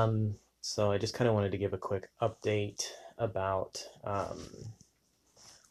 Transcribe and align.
Um, 0.00 0.36
so 0.62 0.90
I 0.90 0.98
just 0.98 1.14
kind 1.14 1.28
of 1.28 1.34
wanted 1.34 1.52
to 1.52 1.58
give 1.58 1.72
a 1.72 1.78
quick 1.78 2.08
update 2.22 2.84
about 3.18 3.84
um, 4.04 4.38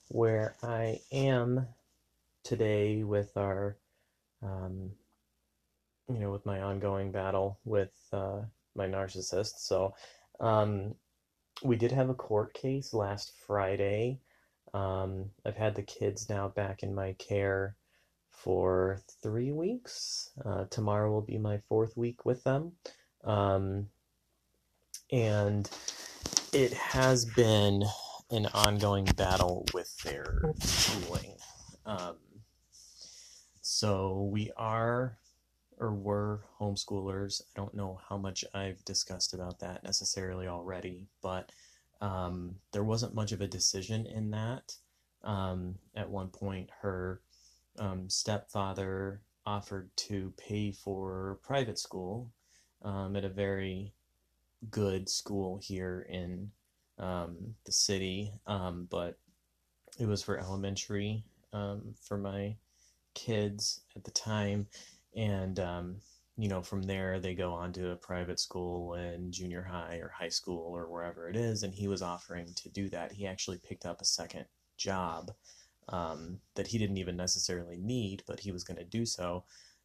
where 0.09 0.55
I 0.61 0.99
am 1.11 1.67
today 2.43 3.03
with 3.03 3.35
our, 3.37 3.77
um, 4.43 4.91
you 6.07 6.19
know, 6.19 6.31
with 6.31 6.45
my 6.45 6.61
ongoing 6.61 7.11
battle 7.11 7.59
with 7.65 7.93
uh, 8.13 8.41
my 8.75 8.87
narcissist. 8.87 9.59
So 9.59 9.95
um, 10.39 10.95
we 11.63 11.75
did 11.75 11.91
have 11.91 12.09
a 12.09 12.15
court 12.15 12.53
case 12.53 12.93
last 12.93 13.33
Friday. 13.47 14.19
Um, 14.73 15.31
I've 15.45 15.57
had 15.57 15.75
the 15.75 15.83
kids 15.83 16.29
now 16.29 16.49
back 16.49 16.83
in 16.83 16.93
my 16.93 17.13
care 17.13 17.75
for 18.29 19.01
three 19.23 19.51
weeks. 19.51 20.29
Uh, 20.45 20.65
tomorrow 20.69 21.11
will 21.11 21.21
be 21.21 21.39
my 21.39 21.59
fourth 21.67 21.97
week 21.97 22.25
with 22.25 22.43
them. 22.43 22.73
Um, 23.23 23.87
and 25.11 25.69
it 26.53 26.73
has 26.73 27.25
been 27.25 27.83
an 28.31 28.47
ongoing 28.53 29.05
battle 29.15 29.65
with 29.73 29.95
their 30.03 30.53
schooling. 30.59 31.35
Um, 31.85 32.15
so 33.61 34.29
we 34.31 34.51
are 34.57 35.17
or 35.79 35.93
were 35.93 36.41
homeschoolers. 36.59 37.41
I 37.41 37.59
don't 37.59 37.73
know 37.73 37.99
how 38.07 38.17
much 38.17 38.43
I've 38.53 38.83
discussed 38.85 39.33
about 39.33 39.59
that 39.59 39.83
necessarily 39.83 40.47
already, 40.47 41.07
but 41.21 41.51
um, 42.01 42.55
there 42.71 42.83
wasn't 42.83 43.15
much 43.15 43.31
of 43.31 43.41
a 43.41 43.47
decision 43.47 44.05
in 44.05 44.31
that. 44.31 44.75
Um, 45.23 45.75
at 45.95 46.09
one 46.09 46.27
point, 46.27 46.69
her 46.81 47.21
um, 47.77 48.09
stepfather 48.09 49.21
offered 49.45 49.89
to 49.95 50.33
pay 50.37 50.71
for 50.71 51.39
private 51.43 51.79
school 51.79 52.31
um, 52.83 53.15
at 53.15 53.25
a 53.25 53.29
very 53.29 53.93
good 54.69 55.09
school 55.09 55.59
here 55.61 56.05
in 56.09 56.51
um, 56.97 57.55
the 57.65 57.71
city, 57.71 58.33
um, 58.47 58.87
but 58.89 59.17
it 59.99 60.07
was 60.07 60.21
for 60.21 60.37
elementary 60.37 61.23
um, 61.53 61.93
for 62.01 62.17
my 62.17 62.55
kids 63.15 63.81
at 63.95 64.03
the 64.03 64.11
time, 64.11 64.67
and 65.15 65.59
um, 65.59 65.95
you 66.37 66.49
know 66.49 66.61
from 66.61 66.83
there 66.83 67.19
they 67.19 67.33
go 67.33 67.51
on 67.51 67.73
to 67.73 67.91
a 67.91 67.95
private 67.95 68.39
school 68.39 68.93
in 68.95 69.31
junior 69.31 69.63
high 69.63 69.97
or 69.97 70.09
high 70.09 70.29
school 70.29 70.71
or 70.75 70.87
wherever 70.89 71.29
it 71.29 71.35
is, 71.35 71.63
and 71.63 71.73
he 71.73 71.87
was 71.87 72.01
offering 72.01 72.47
to 72.55 72.69
do 72.69 72.89
that. 72.89 73.11
He 73.11 73.25
actually 73.25 73.57
picked 73.57 73.85
up 73.85 74.01
a 74.01 74.05
second 74.05 74.45
job 74.77 75.31
um, 75.89 76.39
that 76.55 76.67
he 76.67 76.77
didn't 76.77 76.97
even 76.97 77.15
necessarily 77.15 77.77
need, 77.77 78.23
but 78.27 78.39
he 78.39 78.51
was 78.51 78.63
going 78.63 78.77
to 78.77 78.83
do 78.83 79.05
so 79.05 79.43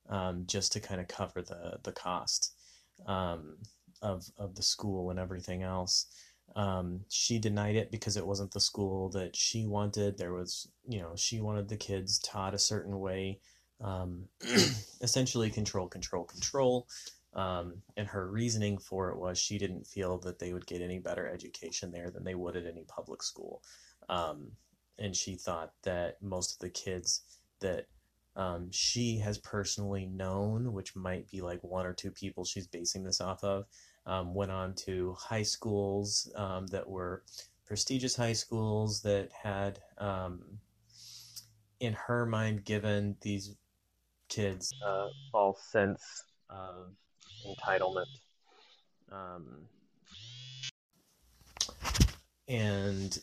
um, 0.09 0.45
just 0.47 0.73
to 0.73 0.81
kind 0.81 1.01
of 1.01 1.09
cover 1.09 1.43
the 1.43 1.79
the 1.83 1.93
cost 1.93 2.55
of 4.05 4.31
of 4.39 4.55
the 4.55 4.63
school 4.63 5.11
and 5.11 5.19
everything 5.19 5.63
else. 5.63 6.07
Um, 6.55 7.01
she 7.09 7.39
denied 7.39 7.75
it 7.75 7.91
because 7.91 8.17
it 8.17 8.27
wasn't 8.27 8.53
the 8.53 8.61
school 8.61 9.09
that 9.11 9.35
she 9.35 9.67
wanted. 9.67 10.17
There 10.17 10.33
was, 10.33 10.69
you 10.87 11.01
know, 11.01 11.13
she 11.17 11.41
wanted 11.41 11.69
the 11.69 11.77
kids 11.77 12.19
taught 12.21 12.55
a 12.55 12.59
certain 12.59 13.01
way, 13.01 13.41
um, 13.81 14.27
essentially 15.01 15.51
control, 15.51 15.89
control, 15.89 16.25
control. 16.25 16.87
Um, 17.33 17.83
and 17.97 18.07
her 18.07 18.31
reasoning 18.31 18.79
for 18.79 19.11
it 19.11 19.19
was 19.19 19.37
she 19.37 19.59
didn't 19.59 19.89
feel 19.89 20.19
that 20.19 20.39
they 20.39 20.53
would 20.53 20.67
get 20.67 20.81
any 20.81 21.01
better 21.01 21.27
education 21.27 21.91
there 21.91 22.11
than 22.11 22.23
they 22.23 22.37
would 22.37 22.55
at 22.55 22.67
any 22.67 22.85
public 22.85 23.25
school. 23.25 23.61
Um, 24.09 24.53
and 24.99 25.17
she 25.17 25.35
thought 25.35 25.73
that 25.83 26.23
most 26.23 26.53
of 26.53 26.59
the 26.61 26.71
kids 26.71 27.23
that 27.61 27.87
um, 28.37 28.69
she 28.71 29.19
has 29.19 29.39
personally 29.39 30.07
known, 30.07 30.73
which 30.73 30.95
might 30.95 31.29
be 31.31 31.41
like 31.41 31.63
one 31.63 31.87
or 31.87 31.93
two 31.93 32.11
people 32.11 32.45
she's 32.45 32.67
basing 32.67 33.03
this 33.03 33.21
off 33.21 33.43
of, 33.43 33.65
um, 34.07 34.35
went 34.35 34.51
on 34.51 34.75
to 34.75 35.15
high 35.19 35.43
schools 35.43 36.31
um, 36.37 36.67
that 36.69 36.89
were 36.89 37.23
prestigious 37.67 38.15
high 38.17 38.33
schools 38.33 39.01
that 39.03 39.31
had, 39.33 39.81
um, 39.99 40.43
in 41.81 41.95
her 41.95 42.27
mind, 42.27 42.65
given 42.65 43.17
these 43.23 43.57
kids 44.29 44.73
a 44.87 45.09
false 45.33 45.63
sense 45.71 46.25
of 46.51 46.93
entitlement. 47.47 48.07
Um, 49.11 49.69
and 52.49 53.19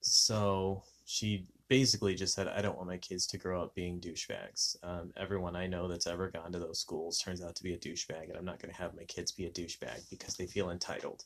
so 0.00 0.82
she 1.04 1.46
basically 1.68 2.14
just 2.14 2.34
said, 2.34 2.48
I 2.48 2.60
don't 2.60 2.76
want 2.76 2.88
my 2.88 2.98
kids 2.98 3.26
to 3.28 3.38
grow 3.38 3.62
up 3.62 3.74
being 3.74 4.00
douchebags. 4.00 4.76
Um, 4.82 5.12
everyone 5.16 5.56
I 5.56 5.66
know 5.66 5.88
that's 5.88 6.06
ever 6.06 6.30
gone 6.30 6.52
to 6.52 6.58
those 6.58 6.78
schools 6.78 7.18
turns 7.18 7.42
out 7.42 7.54
to 7.56 7.62
be 7.62 7.72
a 7.72 7.78
douchebag, 7.78 8.28
and 8.28 8.36
I'm 8.36 8.44
not 8.44 8.60
going 8.60 8.72
to 8.72 8.80
have 8.80 8.94
my 8.94 9.04
kids 9.04 9.32
be 9.32 9.46
a 9.46 9.50
douchebag 9.50 10.08
because 10.10 10.34
they 10.34 10.46
feel 10.46 10.70
entitled. 10.70 11.24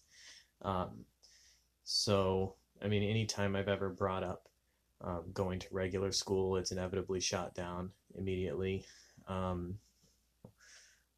Um, 0.62 1.04
so, 1.84 2.54
I 2.82 2.88
mean, 2.88 3.02
anytime 3.02 3.56
I've 3.56 3.68
ever 3.68 3.88
brought 3.88 4.22
up 4.22 4.48
um, 5.00 5.24
going 5.32 5.58
to 5.60 5.66
regular 5.70 6.12
school, 6.12 6.56
it's 6.56 6.72
inevitably 6.72 7.20
shot 7.20 7.54
down 7.54 7.90
immediately 8.16 8.84
um, 9.26 9.78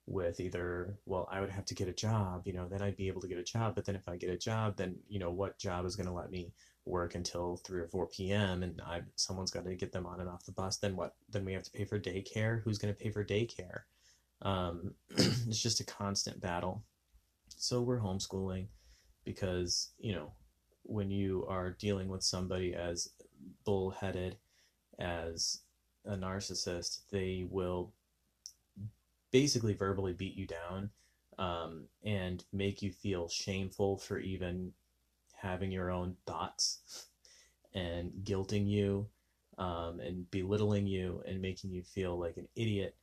with 0.07 0.41
either, 0.41 0.99
well, 1.07 1.29
I 1.31 1.41
would 1.41 1.51
have 1.51 1.65
to 1.67 1.75
get 1.75 1.89
a 1.89 1.93
job, 1.93 2.43
you 2.47 2.53
know, 2.53 2.69
then 2.69 2.83
I'd 2.83 2.97
be 2.97 3.09
able 3.09 3.21
to 3.21 3.29
get 3.29 3.39
a 3.39 3.45
job, 3.45 3.75
but 3.75 3.85
then 3.85 3.97
if 3.97 4.09
I 4.09 4.17
get 4.17 4.31
a 4.31 4.37
job, 4.37 4.77
then, 4.77 4.97
you 5.09 5.19
know, 5.19 5.31
what 5.31 5.59
job 5.59 5.85
is 5.87 5.95
going 5.97 6.09
to 6.09 6.13
let 6.13 6.31
me 6.31 6.53
work 6.87 7.15
until 7.15 7.57
3 7.57 7.81
or 7.81 7.89
4 7.89 8.07
p.m. 8.07 8.63
and 8.63 8.81
I 8.81 9.03
someone's 9.17 9.51
got 9.51 9.65
to 9.65 9.75
get 9.75 9.93
them 9.93 10.07
on 10.07 10.21
and 10.21 10.29
off 10.29 10.45
the 10.45 10.53
bus. 10.53 10.79
Then 10.79 10.97
what? 10.97 11.15
Then 11.31 11.45
we 11.45 11.53
have 11.53 11.63
to 11.65 11.71
pay 11.71 11.85
for 11.85 11.99
daycare. 11.99 12.63
Who's 12.63 12.79
going 12.79 12.95
to 12.95 13.01
pay 13.01 13.11
for 13.11 13.25
daycare? 13.25 13.83
Um, 14.43 14.95
it's 15.11 15.63
just 15.63 15.81
a 15.81 15.85
constant 15.85 16.41
battle. 16.41 16.83
So 17.57 17.83
we're 17.83 18.01
homeschooling 18.01 18.67
because, 19.25 19.91
you 19.99 20.15
know, 20.15 20.33
when 20.85 21.11
you 21.11 21.45
are 21.49 21.71
dealing 21.73 22.09
with 22.09 22.23
somebody 22.23 22.75
as 22.75 23.11
bullheaded 23.65 24.37
as 24.99 25.61
a 26.07 26.17
narcissist, 26.17 27.01
they 27.11 27.47
will 27.51 27.93
basically 29.31 29.75
verbally 29.75 30.13
beat 30.13 30.35
you 30.35 30.47
down 30.47 30.91
um, 31.39 31.85
and 32.05 32.45
make 32.53 32.83
you 32.83 32.93
feel 32.93 33.29
shameful 33.29 33.99
for 33.99 34.19
even 34.19 34.73
having 35.41 35.71
your 35.71 35.91
own 35.91 36.17
thoughts 36.27 37.07
and 37.75 38.11
guilting 38.25 38.69
you 38.69 39.07
um, 39.59 40.01
and 40.01 40.31
belittling 40.31 40.87
you 40.87 41.23
and 41.27 41.41
making 41.41 41.71
you 41.71 41.83
feel 41.83 42.19
like 42.19 42.37
an 42.37 42.49
idiot 42.57 42.97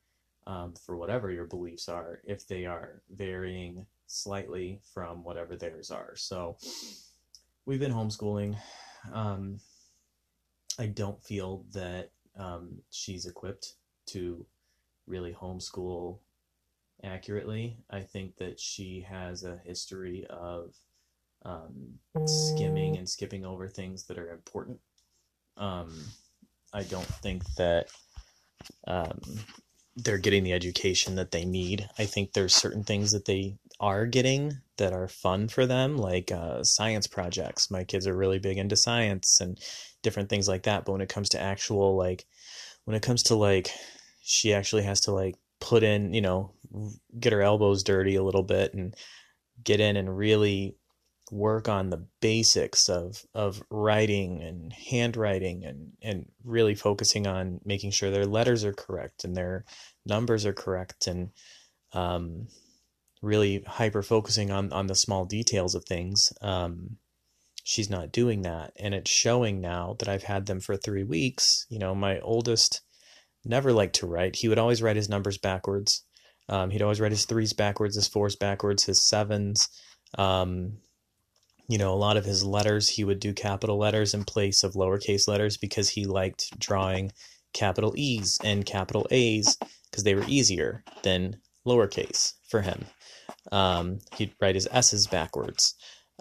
um, 0.46 0.74
for 0.84 0.96
whatever 0.96 1.30
your 1.30 1.44
beliefs 1.44 1.88
are 1.88 2.20
if 2.24 2.46
they 2.46 2.64
are 2.64 3.02
varying 3.10 3.86
slightly 4.06 4.80
from 4.94 5.22
whatever 5.22 5.56
theirs 5.56 5.90
are. 5.90 6.14
So 6.16 6.56
we've 7.66 7.80
been 7.80 7.92
homeschooling. 7.92 8.56
Um, 9.12 9.60
I 10.78 10.86
don't 10.86 11.22
feel 11.22 11.64
that 11.72 12.10
um, 12.38 12.78
she's 12.90 13.26
equipped 13.26 13.74
to 14.06 14.46
really 15.06 15.32
homeschool 15.32 16.18
accurately. 17.02 17.78
I 17.90 18.00
think 18.00 18.36
that 18.36 18.58
she 18.58 19.06
has 19.08 19.44
a 19.44 19.60
history 19.64 20.26
of 20.30 20.74
um, 21.44 21.98
skimming 22.26 22.96
and 22.96 23.08
skipping 23.08 23.44
over 23.44 23.68
things 23.68 24.04
that 24.04 24.18
are 24.18 24.30
important. 24.30 24.78
Um, 25.56 25.92
I 26.72 26.82
don't 26.82 27.06
think 27.06 27.44
that 27.56 27.88
um, 28.86 29.20
they're 29.96 30.18
getting 30.18 30.44
the 30.44 30.52
education 30.52 31.16
that 31.16 31.30
they 31.30 31.44
need. 31.44 31.88
I 31.98 32.04
think 32.04 32.32
there's 32.32 32.54
certain 32.54 32.84
things 32.84 33.12
that 33.12 33.24
they 33.24 33.56
are 33.80 34.06
getting 34.06 34.58
that 34.76 34.92
are 34.92 35.08
fun 35.08 35.48
for 35.48 35.66
them, 35.66 35.96
like 35.96 36.30
uh, 36.30 36.62
science 36.62 37.06
projects. 37.06 37.70
My 37.70 37.84
kids 37.84 38.06
are 38.06 38.16
really 38.16 38.38
big 38.38 38.58
into 38.58 38.76
science 38.76 39.40
and 39.40 39.58
different 40.02 40.28
things 40.28 40.48
like 40.48 40.64
that. 40.64 40.84
But 40.84 40.92
when 40.92 41.00
it 41.00 41.08
comes 41.08 41.28
to 41.30 41.40
actual, 41.40 41.96
like, 41.96 42.26
when 42.84 42.96
it 42.96 43.02
comes 43.02 43.24
to 43.24 43.34
like, 43.34 43.70
she 44.22 44.52
actually 44.52 44.82
has 44.82 45.00
to 45.02 45.12
like 45.12 45.36
put 45.60 45.82
in, 45.82 46.12
you 46.14 46.20
know, 46.20 46.52
get 47.18 47.32
her 47.32 47.42
elbows 47.42 47.82
dirty 47.82 48.16
a 48.16 48.22
little 48.22 48.42
bit 48.42 48.74
and 48.74 48.94
get 49.64 49.80
in 49.80 49.96
and 49.96 50.16
really 50.16 50.76
work 51.30 51.68
on 51.68 51.90
the 51.90 52.06
basics 52.20 52.88
of 52.88 53.24
of 53.34 53.62
writing 53.70 54.42
and 54.42 54.72
handwriting 54.72 55.64
and 55.64 55.92
and 56.02 56.26
really 56.44 56.74
focusing 56.74 57.26
on 57.26 57.60
making 57.64 57.90
sure 57.90 58.10
their 58.10 58.26
letters 58.26 58.64
are 58.64 58.72
correct 58.72 59.24
and 59.24 59.36
their 59.36 59.64
numbers 60.06 60.46
are 60.46 60.52
correct 60.52 61.06
and 61.06 61.30
um, 61.92 62.46
really 63.22 63.62
hyper 63.66 64.02
focusing 64.02 64.50
on 64.50 64.72
on 64.72 64.86
the 64.86 64.94
small 64.94 65.24
details 65.24 65.74
of 65.74 65.84
things 65.84 66.32
um, 66.40 66.96
she's 67.68 67.90
not 67.90 68.12
doing 68.12 68.42
that. 68.42 68.72
And 68.78 68.94
it's 68.94 69.10
showing 69.10 69.60
now 69.60 69.94
that 69.98 70.08
I've 70.08 70.22
had 70.22 70.46
them 70.46 70.58
for 70.58 70.74
3 70.74 71.04
weeks. 71.04 71.66
You 71.68 71.78
know 71.78 71.94
my 71.94 72.18
oldest 72.20 72.80
never 73.44 73.72
liked 73.72 73.96
to 73.96 74.06
write. 74.06 74.36
He 74.36 74.48
would 74.48 74.58
always 74.58 74.80
write 74.80 74.96
his 74.96 75.10
numbers 75.10 75.36
backwards. 75.36 76.02
Um, 76.48 76.70
he'd 76.70 76.80
always 76.80 76.98
write 76.98 77.12
his 77.12 77.26
threes 77.26 77.52
backwards 77.52 77.94
his 77.94 78.08
fours 78.08 78.36
backwards 78.36 78.84
his 78.84 79.06
sevens. 79.06 79.68
Um, 80.16 80.78
you 81.68 81.78
know, 81.78 81.92
a 81.92 81.96
lot 81.96 82.16
of 82.16 82.24
his 82.24 82.44
letters, 82.44 82.88
he 82.88 83.04
would 83.04 83.20
do 83.20 83.32
capital 83.32 83.78
letters 83.78 84.14
in 84.14 84.24
place 84.24 84.64
of 84.64 84.72
lowercase 84.72 85.28
letters 85.28 85.56
because 85.56 85.90
he 85.90 86.06
liked 86.06 86.58
drawing 86.58 87.12
capital 87.52 87.94
E's 87.96 88.38
and 88.42 88.64
capital 88.64 89.06
A's 89.10 89.56
because 89.90 90.04
they 90.04 90.14
were 90.14 90.24
easier 90.26 90.82
than 91.02 91.40
lowercase 91.66 92.34
for 92.48 92.62
him. 92.62 92.86
Um, 93.52 93.98
he'd 94.16 94.34
write 94.40 94.54
his 94.54 94.68
S's 94.70 95.06
backwards, 95.06 95.74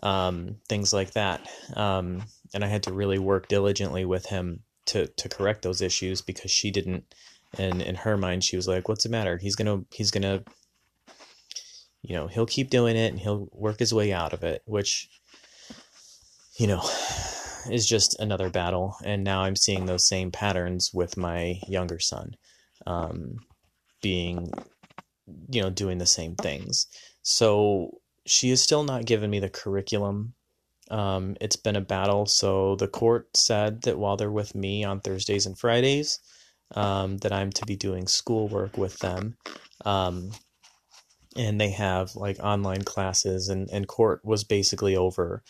um, 0.03 0.57
things 0.67 0.93
like 0.93 1.11
that. 1.11 1.47
Um, 1.75 2.23
and 2.53 2.63
I 2.63 2.67
had 2.67 2.83
to 2.83 2.93
really 2.93 3.19
work 3.19 3.47
diligently 3.47 4.05
with 4.05 4.27
him 4.27 4.61
to 4.87 5.07
to 5.07 5.29
correct 5.29 5.61
those 5.61 5.81
issues 5.81 6.21
because 6.21 6.51
she 6.51 6.71
didn't. 6.71 7.13
And 7.57 7.81
in 7.81 7.95
her 7.95 8.17
mind, 8.17 8.43
she 8.43 8.55
was 8.55 8.67
like, 8.67 8.87
"What's 8.89 9.03
the 9.03 9.09
matter? 9.09 9.37
He's 9.37 9.55
gonna 9.55 9.83
he's 9.91 10.11
gonna." 10.11 10.43
You 12.03 12.15
know, 12.15 12.27
he'll 12.27 12.45
keep 12.45 12.69
doing 12.69 12.95
it 12.95 13.11
and 13.11 13.19
he'll 13.19 13.49
work 13.51 13.79
his 13.79 13.93
way 13.93 14.13
out 14.13 14.31
of 14.31 14.43
it, 14.43 14.61
which, 14.65 15.09
you 16.57 16.67
know, 16.67 16.81
is 17.71 17.87
just 17.87 18.19
another 18.19 18.49
battle. 18.49 18.95
And 19.03 19.23
now 19.23 19.41
I'm 19.43 19.55
seeing 19.55 19.85
those 19.85 20.07
same 20.07 20.31
patterns 20.31 20.91
with 20.93 21.17
my 21.17 21.59
younger 21.67 21.99
son, 21.99 22.35
um, 22.85 23.37
being, 24.01 24.51
you 25.49 25.61
know, 25.61 25.69
doing 25.69 25.97
the 25.97 26.05
same 26.05 26.35
things. 26.35 26.87
So 27.21 27.99
she 28.25 28.51
is 28.51 28.61
still 28.61 28.83
not 28.83 29.05
giving 29.05 29.29
me 29.29 29.39
the 29.39 29.49
curriculum. 29.49 30.33
Um, 30.89 31.35
it's 31.41 31.57
been 31.57 31.75
a 31.75 31.81
battle. 31.81 32.25
So 32.25 32.75
the 32.77 32.87
court 32.87 33.35
said 33.35 33.81
that 33.83 33.97
while 33.97 34.15
they're 34.15 34.31
with 34.31 34.55
me 34.55 34.83
on 34.83 35.01
Thursdays 35.01 35.45
and 35.45 35.57
Fridays, 35.57 36.19
um, 36.75 37.17
that 37.19 37.31
I'm 37.31 37.51
to 37.51 37.65
be 37.65 37.75
doing 37.75 38.07
schoolwork 38.07 38.77
with 38.77 38.97
them. 38.99 39.37
Um, 39.85 40.31
and 41.35 41.61
they 41.61 41.69
have 41.71 42.15
like 42.15 42.39
online 42.39 42.83
classes, 42.83 43.47
and, 43.49 43.69
and 43.71 43.87
court 43.87 44.21
was 44.23 44.43
basically 44.43 44.95
over 44.95 45.43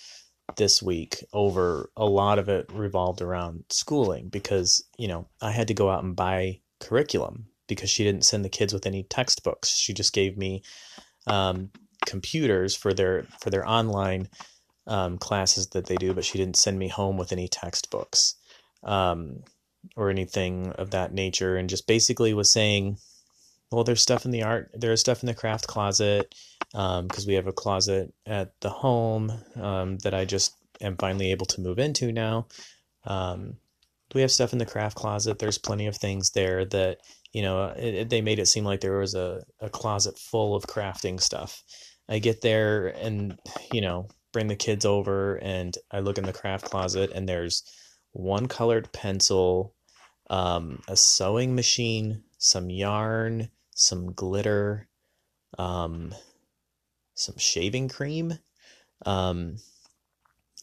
this 0.56 0.82
week 0.82 1.24
over 1.34 1.90
a 1.98 2.06
lot 2.06 2.40
of 2.40 2.48
it 2.50 2.72
revolved 2.72 3.22
around 3.22 3.64
schooling 3.70 4.30
because 4.30 4.84
you 4.98 5.08
know 5.08 5.28
i 5.42 5.52
had 5.52 5.68
to 5.68 5.74
go 5.74 5.90
out 5.90 6.04
and 6.04 6.16
buy 6.16 6.60
curriculum 6.80 7.48
because 7.68 7.90
she 7.90 8.04
didn't 8.04 8.26
send 8.26 8.44
the 8.44 8.50
kids 8.50 8.74
with 8.74 8.86
any 8.86 9.04
textbooks. 9.04 9.76
She 9.76 9.94
just 9.94 10.14
gave 10.14 10.38
me 10.38 10.64
um, 11.28 11.70
computers 12.06 12.76
for 12.76 12.94
their 12.94 13.24
for 13.42 13.50
their 13.50 13.68
online 13.68 14.30
um, 14.88 15.18
classes 15.18 15.68
that 15.68 15.88
they 15.88 15.98
do 15.98 16.14
but 16.14 16.24
she 16.24 16.38
didn't 16.38 16.56
send 16.56 16.80
me 16.80 16.88
home 16.88 17.18
with 17.18 17.34
any 17.34 17.50
textbooks 17.50 18.36
um, 18.84 19.44
or 19.98 20.10
anything 20.10 20.72
of 20.78 20.92
that 20.92 21.14
nature 21.14 21.58
and 21.58 21.70
just 21.70 21.86
basically 21.88 22.34
was 22.34 22.54
saying 22.54 22.98
well 23.72 23.84
there's 23.84 24.02
stuff 24.02 24.26
in 24.26 24.32
the 24.32 24.44
art 24.44 24.70
there's 24.74 25.00
stuff 25.00 25.24
in 25.24 25.28
the 25.28 25.34
craft 25.34 25.68
closet 25.68 26.34
because 26.72 27.24
um, 27.24 27.28
we 27.28 27.34
have 27.34 27.48
a 27.48 27.54
closet 27.54 28.14
at 28.26 28.52
the 28.62 28.70
home 28.70 29.32
um, 29.56 29.98
that 30.00 30.14
I 30.14 30.26
just 30.26 30.56
am 30.82 30.98
finally 30.98 31.32
able 31.32 31.46
to 31.48 31.62
move 31.62 31.80
into 31.80 32.12
now. 32.12 32.48
Um, 33.06 33.58
we 34.14 34.22
have 34.22 34.32
stuff 34.32 34.54
in 34.54 34.60
the 34.60 34.66
craft 34.66 34.96
closet. 34.96 35.40
There's 35.40 35.58
plenty 35.58 35.88
of 35.88 35.98
things 35.98 36.32
there 36.32 36.66
that 36.66 37.00
you 37.34 37.42
know 37.42 37.74
it, 37.78 37.94
it, 37.94 38.10
they 38.10 38.22
made 38.22 38.40
it 38.40 38.48
seem 38.48 38.64
like 38.64 38.82
there 38.82 39.00
was 39.00 39.16
a, 39.16 39.44
a 39.60 39.70
closet 39.70 40.18
full 40.18 40.56
of 40.56 40.64
crafting 40.64 41.22
stuff. 41.22 41.64
I 42.10 42.20
get 42.20 42.42
there 42.42 42.88
and 42.88 43.38
you 43.72 43.82
know 43.82 44.08
bring 44.34 44.48
the 44.48 44.56
kids 44.56 44.86
over 44.86 45.36
and 45.36 45.78
I 45.92 46.00
look 46.00 46.18
in 46.18 46.26
the 46.26 46.34
craft 46.34 46.66
closet 46.66 47.12
and 47.14 47.28
there's 47.28 47.64
one 48.12 48.48
colored 48.48 48.92
pencil, 48.92 49.74
um, 50.30 50.82
a 50.88 50.96
sewing 50.96 51.56
machine, 51.56 52.24
some 52.38 52.70
yarn, 52.70 53.50
some 53.76 54.14
glitter, 54.14 54.88
um, 55.58 56.14
some 57.16 57.38
shaving 57.38 57.90
cream, 57.90 58.38
um, 59.06 59.58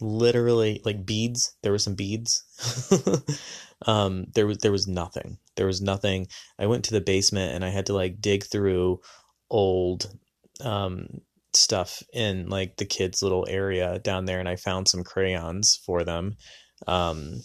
literally 0.00 0.80
like 0.84 1.06
beads. 1.06 1.56
There 1.62 1.72
were 1.72 1.78
some 1.78 1.94
beads. 1.94 2.44
um, 3.86 4.26
there 4.34 4.46
was 4.46 4.58
there 4.58 4.72
was 4.72 4.86
nothing. 4.86 5.38
There 5.56 5.66
was 5.66 5.80
nothing. 5.80 6.28
I 6.58 6.66
went 6.66 6.84
to 6.86 6.92
the 6.92 7.00
basement 7.00 7.54
and 7.54 7.64
I 7.64 7.70
had 7.70 7.86
to 7.86 7.94
like 7.94 8.20
dig 8.20 8.44
through 8.44 9.00
old 9.50 10.10
um, 10.60 11.06
stuff 11.52 12.02
in 12.12 12.48
like 12.48 12.76
the 12.76 12.84
kids' 12.84 13.22
little 13.22 13.46
area 13.48 13.98
down 14.00 14.24
there, 14.24 14.40
and 14.40 14.48
I 14.48 14.56
found 14.56 14.88
some 14.88 15.04
crayons 15.04 15.80
for 15.84 16.04
them. 16.04 16.36
Um, 16.86 17.42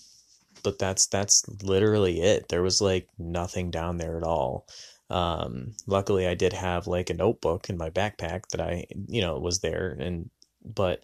but 0.63 0.79
that's 0.79 1.07
that's 1.07 1.43
literally 1.63 2.21
it. 2.21 2.49
There 2.49 2.61
was 2.61 2.81
like 2.81 3.07
nothing 3.17 3.71
down 3.71 3.97
there 3.97 4.17
at 4.17 4.23
all. 4.23 4.67
Um, 5.09 5.73
luckily, 5.87 6.27
I 6.27 6.35
did 6.35 6.53
have 6.53 6.87
like 6.87 7.09
a 7.09 7.15
notebook 7.15 7.69
in 7.69 7.77
my 7.77 7.89
backpack 7.89 8.47
that 8.51 8.61
I, 8.61 8.85
you 9.07 9.21
know, 9.21 9.39
was 9.39 9.59
there. 9.59 9.97
And, 9.99 10.29
but 10.63 11.03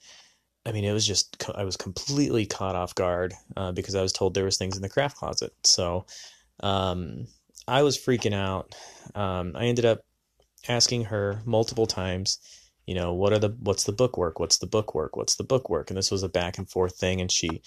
I 0.65 0.71
mean, 0.71 0.83
it 0.83 0.93
was 0.93 1.07
just, 1.07 1.43
I 1.55 1.63
was 1.63 1.77
completely 1.77 2.45
caught 2.45 2.75
off 2.75 2.93
guard 2.95 3.33
uh, 3.57 3.71
because 3.71 3.95
I 3.95 4.01
was 4.01 4.13
told 4.13 4.33
there 4.33 4.45
was 4.45 4.57
things 4.57 4.75
in 4.75 4.83
the 4.83 4.89
craft 4.89 5.17
closet. 5.17 5.53
So 5.63 6.05
um, 6.59 7.25
I 7.67 7.81
was 7.81 7.97
freaking 7.97 8.33
out. 8.33 8.75
Um, 9.15 9.53
I 9.55 9.65
ended 9.65 9.85
up 9.85 10.01
asking 10.67 11.05
her 11.05 11.41
multiple 11.45 11.87
times, 11.87 12.37
you 12.85 12.93
know, 12.93 13.13
what 13.13 13.33
are 13.33 13.39
the, 13.39 13.49
what's 13.59 13.85
the 13.85 13.91
book 13.91 14.17
work? 14.17 14.39
What's 14.39 14.59
the 14.59 14.67
book 14.67 14.93
work? 14.93 15.15
What's 15.15 15.35
the 15.35 15.43
book 15.43 15.69
work? 15.69 15.89
And 15.89 15.97
this 15.97 16.11
was 16.11 16.21
a 16.21 16.29
back 16.29 16.59
and 16.59 16.69
forth 16.69 16.95
thing. 16.95 17.21
And 17.21 17.31
she, 17.31 17.63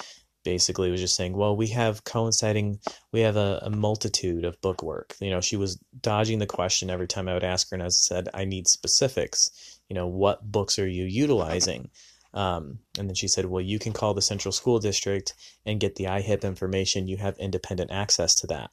basically 0.49 0.91
was 0.91 1.03
just 1.03 1.15
saying, 1.15 1.37
well, 1.37 1.55
we 1.55 1.67
have 1.67 2.05
coinciding, 2.05 2.81
we 3.13 3.21
have 3.21 3.37
a, 3.37 3.61
a, 3.65 3.69
multitude 3.69 4.47
of 4.47 4.59
book 4.63 4.83
work. 4.83 5.15
You 5.21 5.29
know, 5.29 5.43
she 5.43 5.59
was 5.59 5.77
dodging 6.01 6.39
the 6.39 6.47
question 6.47 6.89
every 6.89 7.07
time 7.07 7.29
I 7.29 7.35
would 7.35 7.45
ask 7.45 7.69
her, 7.69 7.75
and 7.75 7.83
I 7.83 7.89
said, 7.89 8.31
I 8.33 8.47
need 8.47 8.67
specifics. 8.67 9.51
You 9.91 9.95
know, 9.95 10.07
what 10.07 10.51
books 10.51 10.79
are 10.79 10.89
you 10.89 11.05
utilizing? 11.05 11.91
Um, 12.33 12.79
and 12.99 13.07
then 13.09 13.15
she 13.15 13.29
said, 13.29 13.45
well, 13.45 13.61
you 13.61 13.79
can 13.79 13.93
call 13.93 14.15
the 14.15 14.23
central 14.23 14.53
school 14.53 14.79
district 14.79 15.35
and 15.67 15.81
get 15.81 15.97
the 15.97 16.05
IHIP 16.05 16.45
information. 16.45 17.09
You 17.09 17.19
have 17.19 17.37
independent 17.39 17.91
access 17.91 18.35
to 18.37 18.47
that. 18.47 18.71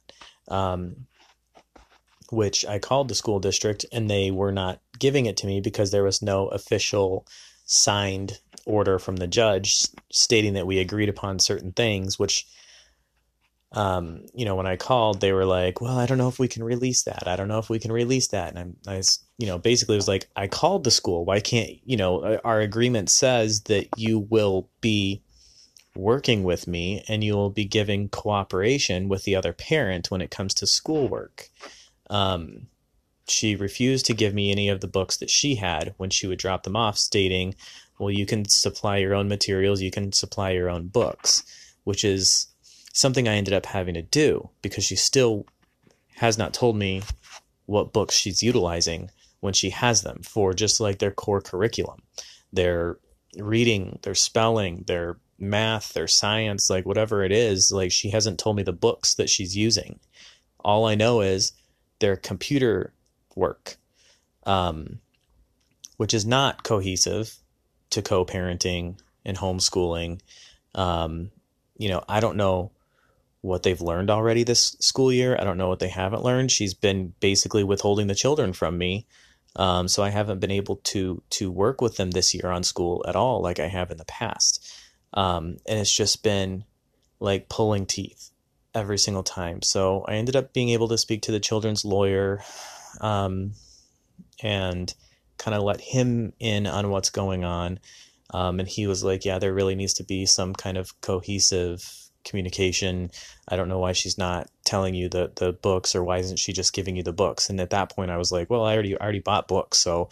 Um, 0.48 1.06
which 2.30 2.64
I 2.64 2.78
called 2.78 3.08
the 3.08 3.14
school 3.14 3.38
district 3.38 3.84
and 3.92 4.08
they 4.10 4.30
were 4.30 4.50
not 4.50 4.80
giving 4.98 5.26
it 5.26 5.36
to 5.38 5.46
me 5.46 5.60
because 5.60 5.90
there 5.90 6.02
was 6.04 6.22
no 6.22 6.48
official 6.48 7.26
signed 7.66 8.40
order 8.66 8.98
from 8.98 9.16
the 9.16 9.26
judge 9.26 9.86
stating 10.10 10.54
that 10.54 10.66
we 10.66 10.78
agreed 10.78 11.08
upon 11.08 11.38
certain 11.38 11.72
things, 11.72 12.18
which, 12.18 12.46
um, 13.72 14.26
you 14.34 14.44
know, 14.44 14.54
when 14.56 14.66
I 14.66 14.76
called, 14.76 15.20
they 15.20 15.32
were 15.32 15.46
like, 15.46 15.80
well, 15.80 15.98
I 15.98 16.06
don't 16.06 16.18
know 16.18 16.28
if 16.28 16.38
we 16.38 16.48
can 16.48 16.64
release 16.64 17.04
that. 17.04 17.26
I 17.26 17.36
don't 17.36 17.48
know 17.48 17.58
if 17.58 17.70
we 17.70 17.78
can 17.78 17.92
release 17.92 18.28
that. 18.28 18.50
And 18.50 18.58
I'm, 18.58 18.76
I, 18.86 19.02
you 19.38 19.46
know, 19.46 19.58
basically 19.58 19.96
was 19.96 20.08
like, 20.08 20.28
I 20.36 20.48
called 20.48 20.84
the 20.84 20.90
school. 20.90 21.24
Why 21.24 21.40
can't, 21.40 21.70
you 21.84 21.96
know, 21.96 22.38
our 22.44 22.60
agreement 22.60 23.08
says 23.08 23.62
that 23.62 23.88
you 23.96 24.18
will 24.18 24.68
be 24.80 25.22
working 25.94 26.42
with 26.42 26.66
me 26.66 27.02
and 27.08 27.24
you 27.24 27.34
will 27.34 27.50
be 27.50 27.64
giving 27.64 28.08
cooperation 28.08 29.08
with 29.08 29.24
the 29.24 29.36
other 29.36 29.52
parent 29.52 30.10
when 30.10 30.20
it 30.20 30.30
comes 30.30 30.54
to 30.54 30.66
schoolwork. 30.66 31.48
Um, 32.10 32.66
she 33.28 33.56
refused 33.56 34.06
to 34.06 34.14
give 34.14 34.34
me 34.34 34.50
any 34.50 34.68
of 34.68 34.80
the 34.80 34.86
books 34.88 35.16
that 35.16 35.30
she 35.30 35.56
had 35.56 35.94
when 35.96 36.10
she 36.10 36.26
would 36.26 36.38
drop 36.38 36.62
them 36.62 36.76
off, 36.76 36.96
stating, 36.96 37.54
Well, 37.98 38.10
you 38.10 38.26
can 38.26 38.48
supply 38.48 38.98
your 38.98 39.14
own 39.14 39.28
materials, 39.28 39.80
you 39.80 39.90
can 39.90 40.12
supply 40.12 40.50
your 40.50 40.68
own 40.68 40.88
books, 40.88 41.42
which 41.84 42.04
is 42.04 42.48
something 42.92 43.28
I 43.28 43.34
ended 43.34 43.54
up 43.54 43.66
having 43.66 43.94
to 43.94 44.02
do 44.02 44.50
because 44.62 44.84
she 44.84 44.96
still 44.96 45.46
has 46.16 46.38
not 46.38 46.54
told 46.54 46.76
me 46.76 47.02
what 47.66 47.92
books 47.92 48.14
she's 48.14 48.42
utilizing 48.42 49.10
when 49.40 49.52
she 49.52 49.70
has 49.70 50.02
them 50.02 50.20
for 50.22 50.52
just 50.52 50.80
like 50.80 50.98
their 50.98 51.10
core 51.10 51.40
curriculum. 51.40 52.02
Their 52.52 52.98
reading, 53.36 53.98
their 54.02 54.14
spelling, 54.14 54.84
their 54.86 55.18
math, 55.38 55.92
their 55.92 56.08
science, 56.08 56.70
like 56.70 56.86
whatever 56.86 57.22
it 57.22 57.32
is, 57.32 57.70
like 57.70 57.92
she 57.92 58.10
hasn't 58.10 58.38
told 58.38 58.56
me 58.56 58.62
the 58.62 58.72
books 58.72 59.14
that 59.14 59.28
she's 59.28 59.56
using. 59.56 60.00
All 60.60 60.86
I 60.86 60.94
know 60.94 61.20
is 61.20 61.52
their 61.98 62.16
computer 62.16 62.92
work, 63.34 63.76
um, 64.44 65.00
which 65.96 66.14
is 66.14 66.24
not 66.26 66.62
cohesive 66.62 67.36
to 67.96 68.02
co 68.02 68.24
parenting 68.24 68.98
and 69.24 69.36
homeschooling. 69.36 70.20
Um, 70.74 71.30
you 71.76 71.88
know, 71.88 72.02
I 72.08 72.20
don't 72.20 72.36
know 72.36 72.70
what 73.40 73.62
they've 73.62 73.80
learned 73.80 74.10
already 74.10 74.44
this 74.44 74.76
school 74.80 75.12
year. 75.12 75.36
I 75.38 75.44
don't 75.44 75.58
know 75.58 75.68
what 75.68 75.78
they 75.78 75.88
haven't 75.88 76.24
learned. 76.24 76.50
She's 76.50 76.74
been 76.74 77.12
basically 77.20 77.64
withholding 77.64 78.06
the 78.06 78.14
children 78.14 78.52
from 78.52 78.78
me. 78.78 79.06
Um, 79.56 79.88
so 79.88 80.02
I 80.02 80.10
haven't 80.10 80.40
been 80.40 80.50
able 80.50 80.76
to 80.76 81.22
to 81.30 81.50
work 81.50 81.80
with 81.80 81.96
them 81.96 82.10
this 82.10 82.34
year 82.34 82.50
on 82.50 82.62
school 82.62 83.04
at 83.08 83.16
all, 83.16 83.40
like 83.42 83.58
I 83.58 83.68
have 83.68 83.90
in 83.90 83.96
the 83.96 84.04
past. 84.04 84.66
Um, 85.14 85.56
and 85.66 85.78
it's 85.78 85.94
just 85.94 86.22
been 86.22 86.64
like 87.20 87.48
pulling 87.48 87.86
teeth 87.86 88.30
every 88.74 88.98
single 88.98 89.22
time. 89.22 89.62
So 89.62 90.04
I 90.06 90.14
ended 90.16 90.36
up 90.36 90.52
being 90.52 90.68
able 90.70 90.88
to 90.88 90.98
speak 90.98 91.22
to 91.22 91.32
the 91.32 91.40
children's 91.40 91.84
lawyer 91.84 92.42
um, 93.00 93.52
and 94.42 94.92
kind 95.38 95.54
of 95.54 95.62
let 95.62 95.80
him 95.80 96.32
in 96.38 96.66
on 96.66 96.90
what's 96.90 97.10
going 97.10 97.44
on. 97.44 97.78
Um, 98.30 98.58
and 98.58 98.68
he 98.68 98.86
was 98.86 99.04
like, 99.04 99.24
Yeah, 99.24 99.38
there 99.38 99.54
really 99.54 99.74
needs 99.74 99.94
to 99.94 100.04
be 100.04 100.26
some 100.26 100.54
kind 100.54 100.76
of 100.76 101.00
cohesive 101.00 102.10
communication. 102.24 103.10
I 103.48 103.56
don't 103.56 103.68
know 103.68 103.78
why 103.78 103.92
she's 103.92 104.18
not 104.18 104.50
telling 104.64 104.94
you 104.94 105.08
the, 105.08 105.32
the 105.36 105.52
books 105.52 105.94
or 105.94 106.02
why 106.02 106.18
isn't 106.18 106.38
she 106.38 106.52
just 106.52 106.72
giving 106.72 106.96
you 106.96 107.02
the 107.02 107.12
books? 107.12 107.48
And 107.48 107.60
at 107.60 107.70
that 107.70 107.90
point, 107.90 108.10
I 108.10 108.16
was 108.16 108.32
like, 108.32 108.50
Well, 108.50 108.64
I 108.64 108.74
already, 108.74 108.98
I 108.98 109.02
already 109.02 109.20
bought 109.20 109.48
books. 109.48 109.78
So 109.78 110.08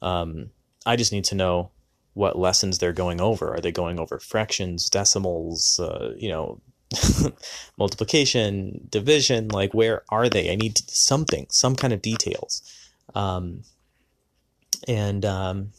um, 0.00 0.50
I 0.86 0.96
just 0.96 1.12
need 1.12 1.24
to 1.24 1.34
know 1.34 1.70
what 2.14 2.38
lessons 2.38 2.78
they're 2.78 2.92
going 2.92 3.20
over. 3.20 3.54
Are 3.54 3.60
they 3.60 3.70
going 3.70 4.00
over 4.00 4.18
fractions, 4.18 4.90
decimals, 4.90 5.78
uh, 5.78 6.14
you 6.16 6.28
know, 6.28 6.60
multiplication, 7.78 8.88
division, 8.90 9.48
like 9.48 9.74
where 9.74 10.02
are 10.08 10.28
they? 10.28 10.50
I 10.50 10.56
need 10.56 10.78
something, 10.90 11.46
some 11.50 11.76
kind 11.76 11.92
of 11.92 12.02
details. 12.02 12.62
Um, 13.14 13.62
and 14.86 15.24
um, 15.24 15.72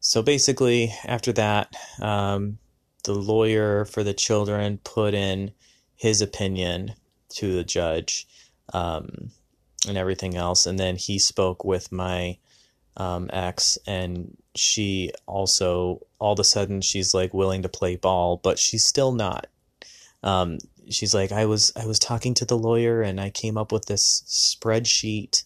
so 0.00 0.22
basically, 0.22 0.92
after 1.04 1.32
that, 1.32 1.74
um, 2.00 2.58
the 3.04 3.14
lawyer 3.14 3.84
for 3.84 4.02
the 4.02 4.14
children 4.14 4.78
put 4.82 5.14
in 5.14 5.52
his 5.96 6.22
opinion 6.22 6.94
to 7.28 7.54
the 7.54 7.64
judge 7.64 8.26
um, 8.72 9.30
and 9.86 9.96
everything 9.96 10.36
else. 10.36 10.66
And 10.66 10.78
then 10.78 10.96
he 10.96 11.18
spoke 11.18 11.64
with 11.64 11.92
my 11.92 12.38
um, 12.96 13.30
ex, 13.32 13.78
and 13.86 14.36
she 14.54 15.12
also, 15.26 16.00
all 16.18 16.32
of 16.32 16.40
a 16.40 16.44
sudden, 16.44 16.80
she's 16.80 17.14
like 17.14 17.32
willing 17.32 17.62
to 17.62 17.68
play 17.68 17.96
ball, 17.96 18.40
but 18.42 18.58
she's 18.58 18.84
still 18.84 19.12
not. 19.12 19.46
Um, 20.22 20.58
she's 20.88 21.14
like, 21.14 21.30
I 21.30 21.46
was, 21.46 21.72
I 21.76 21.86
was 21.86 21.98
talking 21.98 22.34
to 22.34 22.44
the 22.44 22.58
lawyer, 22.58 23.02
and 23.02 23.20
I 23.20 23.30
came 23.30 23.56
up 23.56 23.70
with 23.70 23.86
this 23.86 24.22
spreadsheet. 24.26 25.44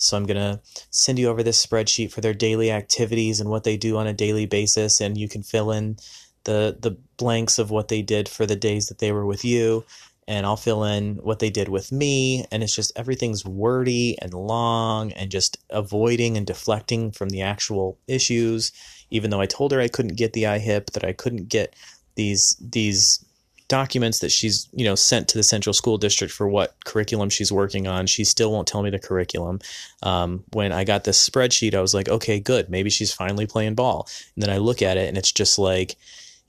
So 0.00 0.16
I'm 0.16 0.26
gonna 0.26 0.60
send 0.90 1.18
you 1.18 1.28
over 1.28 1.42
this 1.42 1.64
spreadsheet 1.64 2.12
for 2.12 2.20
their 2.20 2.34
daily 2.34 2.70
activities 2.70 3.40
and 3.40 3.50
what 3.50 3.64
they 3.64 3.76
do 3.76 3.96
on 3.96 4.06
a 4.06 4.12
daily 4.12 4.46
basis, 4.46 5.00
and 5.00 5.16
you 5.16 5.28
can 5.28 5.42
fill 5.42 5.70
in 5.70 5.96
the 6.44 6.76
the 6.80 6.96
blanks 7.16 7.58
of 7.58 7.70
what 7.70 7.88
they 7.88 8.02
did 8.02 8.28
for 8.28 8.46
the 8.46 8.56
days 8.56 8.86
that 8.86 8.98
they 8.98 9.12
were 9.12 9.26
with 9.26 9.44
you 9.44 9.84
and 10.30 10.46
I'll 10.46 10.56
fill 10.56 10.84
in 10.84 11.16
what 11.16 11.40
they 11.40 11.50
did 11.50 11.68
with 11.68 11.90
me 11.90 12.46
and 12.52 12.62
it's 12.62 12.74
just 12.74 12.92
everything's 12.94 13.44
wordy 13.44 14.16
and 14.22 14.32
long 14.32 15.10
and 15.12 15.28
just 15.28 15.58
avoiding 15.70 16.36
and 16.36 16.46
deflecting 16.46 17.10
from 17.10 17.30
the 17.30 17.42
actual 17.42 17.98
issues. 18.06 18.70
Even 19.10 19.30
though 19.30 19.40
I 19.40 19.46
told 19.46 19.72
her 19.72 19.80
I 19.80 19.88
couldn't 19.88 20.14
get 20.14 20.32
the 20.32 20.44
IHIP 20.44 20.92
that 20.92 21.04
I 21.04 21.12
couldn't 21.12 21.48
get 21.48 21.74
these 22.14 22.56
these 22.60 23.24
documents 23.70 24.18
that 24.18 24.30
she's 24.30 24.68
you 24.72 24.84
know 24.84 24.94
sent 24.94 25.28
to 25.28 25.38
the 25.38 25.42
central 25.42 25.72
school 25.72 25.96
district 25.96 26.34
for 26.34 26.46
what 26.46 26.74
curriculum 26.84 27.30
she's 27.30 27.50
working 27.50 27.86
on 27.86 28.06
she 28.06 28.24
still 28.24 28.52
won't 28.52 28.68
tell 28.68 28.82
me 28.82 28.90
the 28.90 28.98
curriculum 28.98 29.58
um, 30.02 30.44
when 30.52 30.72
i 30.72 30.84
got 30.84 31.04
this 31.04 31.26
spreadsheet 31.26 31.74
i 31.74 31.80
was 31.80 31.94
like 31.94 32.08
okay 32.08 32.38
good 32.38 32.68
maybe 32.68 32.90
she's 32.90 33.12
finally 33.12 33.46
playing 33.46 33.74
ball 33.74 34.06
and 34.34 34.42
then 34.42 34.50
i 34.50 34.58
look 34.58 34.82
at 34.82 34.98
it 34.98 35.08
and 35.08 35.16
it's 35.16 35.32
just 35.32 35.58
like 35.58 35.96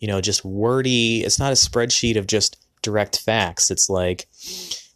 you 0.02 0.08
know, 0.08 0.20
just 0.20 0.44
wordy. 0.44 1.24
It's 1.24 1.40
not 1.40 1.54
a 1.54 1.56
spreadsheet 1.56 2.18
of 2.18 2.28
just 2.28 2.58
direct 2.82 3.20
facts. 3.20 3.72
It's 3.72 3.90
like, 3.90 4.28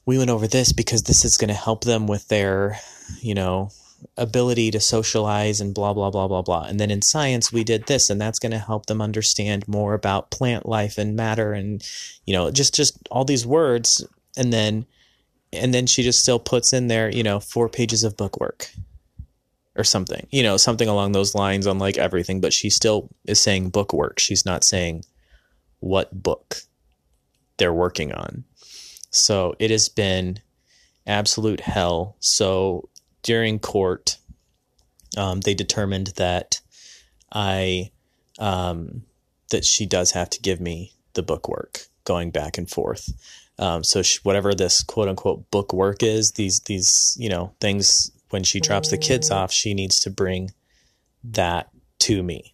we 0.05 0.17
went 0.17 0.31
over 0.31 0.47
this 0.47 0.73
because 0.73 1.03
this 1.03 1.23
is 1.23 1.37
going 1.37 1.47
to 1.47 1.53
help 1.53 1.83
them 1.83 2.07
with 2.07 2.27
their, 2.27 2.77
you 3.21 3.35
know, 3.35 3.69
ability 4.17 4.71
to 4.71 4.79
socialize 4.79 5.61
and 5.61 5.73
blah, 5.73 5.93
blah, 5.93 6.09
blah, 6.09 6.27
blah, 6.27 6.41
blah. 6.41 6.63
And 6.63 6.79
then 6.79 6.91
in 6.91 7.01
science, 7.01 7.51
we 7.51 7.63
did 7.63 7.87
this, 7.87 8.09
and 8.09 8.19
that's 8.19 8.39
going 8.39 8.51
to 8.51 8.59
help 8.59 8.85
them 8.85 9.01
understand 9.01 9.67
more 9.67 9.93
about 9.93 10.31
plant 10.31 10.65
life 10.65 10.97
and 10.97 11.15
matter 11.15 11.53
and, 11.53 11.87
you 12.25 12.33
know, 12.33 12.51
just, 12.51 12.73
just 12.73 12.97
all 13.11 13.25
these 13.25 13.45
words. 13.45 14.05
And 14.37 14.51
then, 14.51 14.85
and 15.53 15.73
then 15.73 15.85
she 15.87 16.03
just 16.03 16.19
still 16.19 16.39
puts 16.39 16.73
in 16.73 16.87
there, 16.87 17.09
you 17.09 17.23
know, 17.23 17.39
four 17.39 17.69
pages 17.69 18.03
of 18.03 18.17
book 18.17 18.39
work 18.39 18.69
or 19.75 19.83
something, 19.83 20.25
you 20.31 20.43
know, 20.43 20.57
something 20.57 20.87
along 20.87 21.11
those 21.11 21.35
lines 21.35 21.67
on 21.67 21.79
like 21.79 21.97
everything, 21.97 22.41
but 22.41 22.53
she 22.53 22.69
still 22.69 23.09
is 23.25 23.41
saying 23.41 23.69
book 23.69 23.93
work. 23.93 24.19
She's 24.19 24.45
not 24.45 24.63
saying 24.63 25.03
what 25.79 26.23
book 26.23 26.57
they're 27.57 27.73
working 27.73 28.13
on. 28.13 28.43
So 29.11 29.55
it 29.59 29.71
has 29.71 29.89
been 29.89 30.39
absolute 31.07 31.61
hell. 31.61 32.15
So 32.19 32.89
during 33.25 33.57
court, 33.57 34.19
um, 35.17 35.41
they 35.41 35.55
determined 35.55 36.13
that 36.17 36.61
I, 37.33 37.89
um, 38.37 39.01
that 39.49 39.65
she 39.65 39.87
does 39.87 40.11
have 40.11 40.29
to 40.29 40.41
give 40.41 40.61
me 40.61 40.93
the 41.15 41.23
book 41.23 41.49
work 41.49 41.87
going 42.03 42.29
back 42.29 42.59
and 42.59 42.69
forth. 42.69 43.09
Um, 43.57 43.83
so 43.83 44.03
she, 44.03 44.19
whatever 44.21 44.53
this 44.53 44.83
quote 44.83 45.07
unquote 45.07 45.49
book 45.49 45.73
work 45.73 46.03
is, 46.03 46.33
these, 46.33 46.59
these, 46.61 47.17
you 47.19 47.27
know, 47.27 47.51
things 47.59 48.11
when 48.29 48.43
she 48.43 48.59
drops 48.59 48.89
the 48.89 48.97
kids 48.97 49.31
off, 49.31 49.51
she 49.51 49.73
needs 49.73 49.99
to 50.01 50.11
bring 50.11 50.51
that 51.23 51.69
to 51.99 52.21
me. 52.21 52.53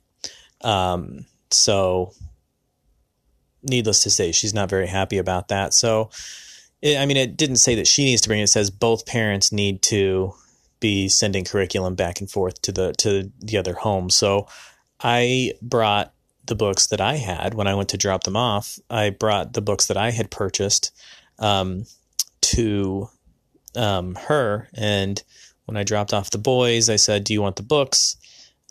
Um, 0.61 1.25
so, 1.49 2.13
needless 3.61 4.03
to 4.03 4.09
say, 4.09 4.31
she's 4.31 4.53
not 4.53 4.69
very 4.69 4.87
happy 4.87 5.17
about 5.17 5.49
that. 5.49 5.73
So, 5.73 6.11
it, 6.81 6.97
I 6.97 7.05
mean, 7.05 7.17
it 7.17 7.35
didn't 7.35 7.57
say 7.57 7.75
that 7.75 7.87
she 7.87 8.05
needs 8.05 8.21
to 8.21 8.29
bring 8.29 8.39
it. 8.39 8.43
It 8.43 8.47
says 8.47 8.69
both 8.69 9.05
parents 9.05 9.51
need 9.51 9.81
to 9.83 10.33
be 10.81 11.07
sending 11.07 11.45
curriculum 11.45 11.95
back 11.95 12.19
and 12.19 12.29
forth 12.29 12.61
to 12.63 12.73
the 12.73 12.91
to 12.97 13.31
the 13.39 13.57
other 13.57 13.75
home. 13.75 14.09
So, 14.09 14.47
I 15.00 15.53
brought 15.61 16.13
the 16.45 16.55
books 16.55 16.88
that 16.88 17.00
I 17.00 17.15
had 17.15 17.53
when 17.53 17.67
I 17.67 17.75
went 17.75 17.89
to 17.89 17.97
drop 17.97 18.23
them 18.23 18.35
off. 18.35 18.77
I 18.89 19.11
brought 19.11 19.53
the 19.53 19.61
books 19.61 19.88
that 19.88 19.95
I 19.97 20.11
had 20.11 20.29
purchased 20.29 20.91
um, 21.39 21.85
to 22.41 23.09
um, 23.75 24.15
her, 24.15 24.67
and 24.73 25.21
when 25.65 25.77
I 25.77 25.83
dropped 25.83 26.13
off 26.13 26.31
the 26.31 26.38
boys, 26.38 26.89
I 26.89 26.97
said, 26.97 27.23
"Do 27.23 27.33
you 27.33 27.41
want 27.41 27.55
the 27.55 27.63
books?" 27.63 28.17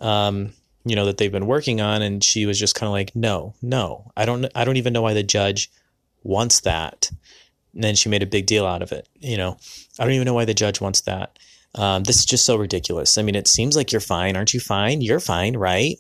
Um, 0.01 0.53
you 0.85 0.97
know 0.97 1.07
that 1.07 1.19
they've 1.19 1.33
been 1.33 1.47
working 1.47 1.81
on, 1.81 2.03
and 2.03 2.23
she 2.23 2.47
was 2.47 2.59
just 2.59 2.75
kind 2.75 2.89
of 2.89 2.93
like, 2.93 3.15
"No, 3.15 3.55
no, 3.63 4.11
I 4.17 4.25
don't. 4.25 4.47
I 4.55 4.65
don't 4.65 4.77
even 4.77 4.93
know 4.93 5.03
why 5.03 5.15
the 5.15 5.23
judge 5.23 5.71
wants 6.23 6.61
that." 6.61 7.11
And 7.73 7.85
then 7.85 7.95
she 7.95 8.09
made 8.09 8.23
a 8.23 8.27
big 8.27 8.47
deal 8.47 8.67
out 8.67 8.83
of 8.83 8.93
it. 8.93 9.09
You 9.21 9.37
know, 9.37 9.57
I 9.99 10.05
don't 10.05 10.15
even 10.15 10.27
know 10.27 10.35
why 10.35 10.45
the 10.45 10.55
judge 10.55 10.81
wants 10.81 11.03
that. 11.03 11.39
Um, 11.75 12.05
this 12.05 12.19
is 12.19 12.25
just 12.25 12.45
so 12.45 12.57
ridiculous. 12.57 13.17
I 13.17 13.23
mean, 13.23 13.35
it 13.37 13.49
seems 13.49 13.77
like 13.77 13.93
you're 13.93 14.01
fine, 14.01 14.37
aren't 14.37 14.55
you? 14.55 14.61
Fine, 14.61 15.03
you're 15.03 15.21
fine, 15.21 15.57
right? 15.57 15.97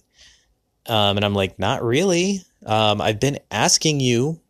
Um, 0.87 1.17
and 1.17 1.25
I'm 1.25 1.35
like, 1.35 1.59
not 1.59 1.83
really. 1.83 2.41
Um, 2.67 3.01
I've 3.01 3.21
been 3.21 3.39
asking 3.51 4.01
you 4.01 4.41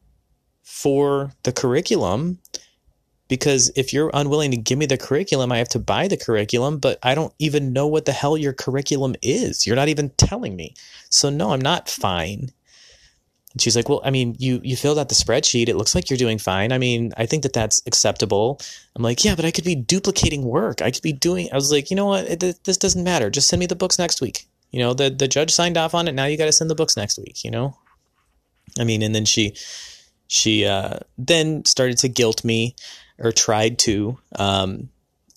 for 0.63 1.33
the 1.43 1.53
curriculum 1.53 2.39
because 3.29 3.71
if 3.77 3.93
you're 3.93 4.11
unwilling 4.13 4.51
to 4.51 4.57
give 4.57 4.79
me 4.79 4.87
the 4.87 4.99
curriculum, 4.99 5.53
I 5.53 5.59
have 5.59 5.69
to 5.71 5.79
buy 5.79 6.09
the 6.09 6.17
curriculum, 6.17 6.79
but 6.79 6.99
I 7.03 7.15
don't 7.15 7.33
even 7.39 7.73
know 7.73 7.87
what 7.87 8.05
the 8.05 8.13
hell 8.13 8.37
your 8.37 8.53
curriculum 8.53 9.15
is. 9.23 9.67
You're 9.67 9.77
not 9.77 9.89
even 9.89 10.11
telling 10.11 10.57
me. 10.57 10.75
So 11.11 11.31
no, 11.31 11.53
I'm 11.53 11.61
not 11.61 11.89
fine. 11.89 12.51
And 13.53 13.61
she's 13.61 13.75
like, 13.75 13.89
"Well, 13.89 14.01
I 14.05 14.11
mean, 14.11 14.37
you 14.39 14.61
you 14.63 14.77
filled 14.77 14.99
out 14.99 15.09
the 15.09 15.15
spreadsheet. 15.15 15.69
It 15.69 15.77
looks 15.77 15.95
like 15.95 16.09
you're 16.09 16.17
doing 16.17 16.39
fine. 16.39 16.73
I 16.73 16.79
mean, 16.79 17.13
I 17.17 17.27
think 17.27 17.43
that 17.43 17.53
that's 17.53 17.83
acceptable." 17.87 18.61
I'm 18.95 19.03
like, 19.03 19.25
"Yeah, 19.25 19.35
but 19.35 19.45
I 19.45 19.51
could 19.51 19.65
be 19.65 19.75
duplicating 19.75 20.45
work. 20.45 20.83
I 20.83 20.91
could 20.91 21.03
be 21.03 21.13
doing." 21.13 21.49
I 21.53 21.57
was 21.57 21.73
like, 21.73 21.91
"You 21.91 21.97
know 21.97 22.07
what? 22.07 22.25
It, 22.27 22.65
this 22.65 22.77
doesn't 22.77 23.03
matter. 23.03 23.31
Just 23.31 23.49
send 23.49 23.61
me 23.61 23.67
the 23.67 23.77
books 23.77 23.99
next 23.99 24.21
week. 24.21 24.47
You 24.71 24.79
know, 24.81 24.95
the 24.95 25.11
the 25.11 25.29
judge 25.29 25.51
signed 25.51 25.77
off 25.77 25.95
on 25.95 26.07
it. 26.07 26.15
Now 26.15 26.27
you 26.27 26.37
got 26.37 26.47
to 26.47 26.53
send 26.53 26.71
the 26.71 26.77
books 26.77 26.97
next 26.97 27.19
week. 27.19 27.45
You 27.45 27.51
know." 27.51 27.77
I 28.79 28.85
mean, 28.85 29.03
and 29.03 29.15
then 29.15 29.25
she 29.25 29.57
she 30.29 30.65
uh, 30.65 30.99
then 31.19 31.65
started 31.65 31.99
to 31.99 32.09
guilt 32.09 32.45
me 32.45 32.77
or 33.19 33.33
tried 33.33 33.79
to 33.81 34.17
um, 34.37 34.89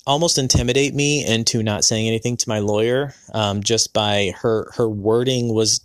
almost 0.05 0.37
intimidate 0.37 0.93
me 0.93 1.25
into 1.25 1.63
not 1.63 1.83
saying 1.83 2.07
anything 2.07 2.37
to 2.37 2.49
my 2.49 2.59
lawyer 2.59 3.13
um, 3.33 3.63
just 3.63 3.93
by 3.93 4.33
her 4.37 4.71
her 4.75 4.87
wording 4.87 5.53
was 5.53 5.81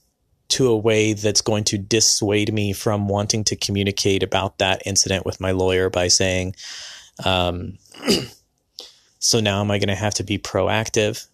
to 0.49 0.69
a 0.69 0.77
way 0.77 1.13
that's 1.13 1.41
going 1.41 1.65
to 1.65 1.79
dissuade 1.79 2.53
me 2.53 2.73
from 2.73 3.09
wanting 3.09 3.45
to 3.45 3.57
communicate 3.57 4.23
about 4.23 4.59
that 4.59 4.83
incident 4.87 5.27
with 5.27 5.41
my 5.41 5.51
lawyer 5.51 5.91
by 5.91 6.09
saying 6.09 6.55
um, 7.25 7.79
so 9.19 9.41
now 9.41 9.61
am 9.61 9.71
i 9.71 9.79
going 9.79 9.89
to 9.89 9.95
have 9.95 10.15
to 10.15 10.25
be 10.25 10.39
proactive 10.39 11.27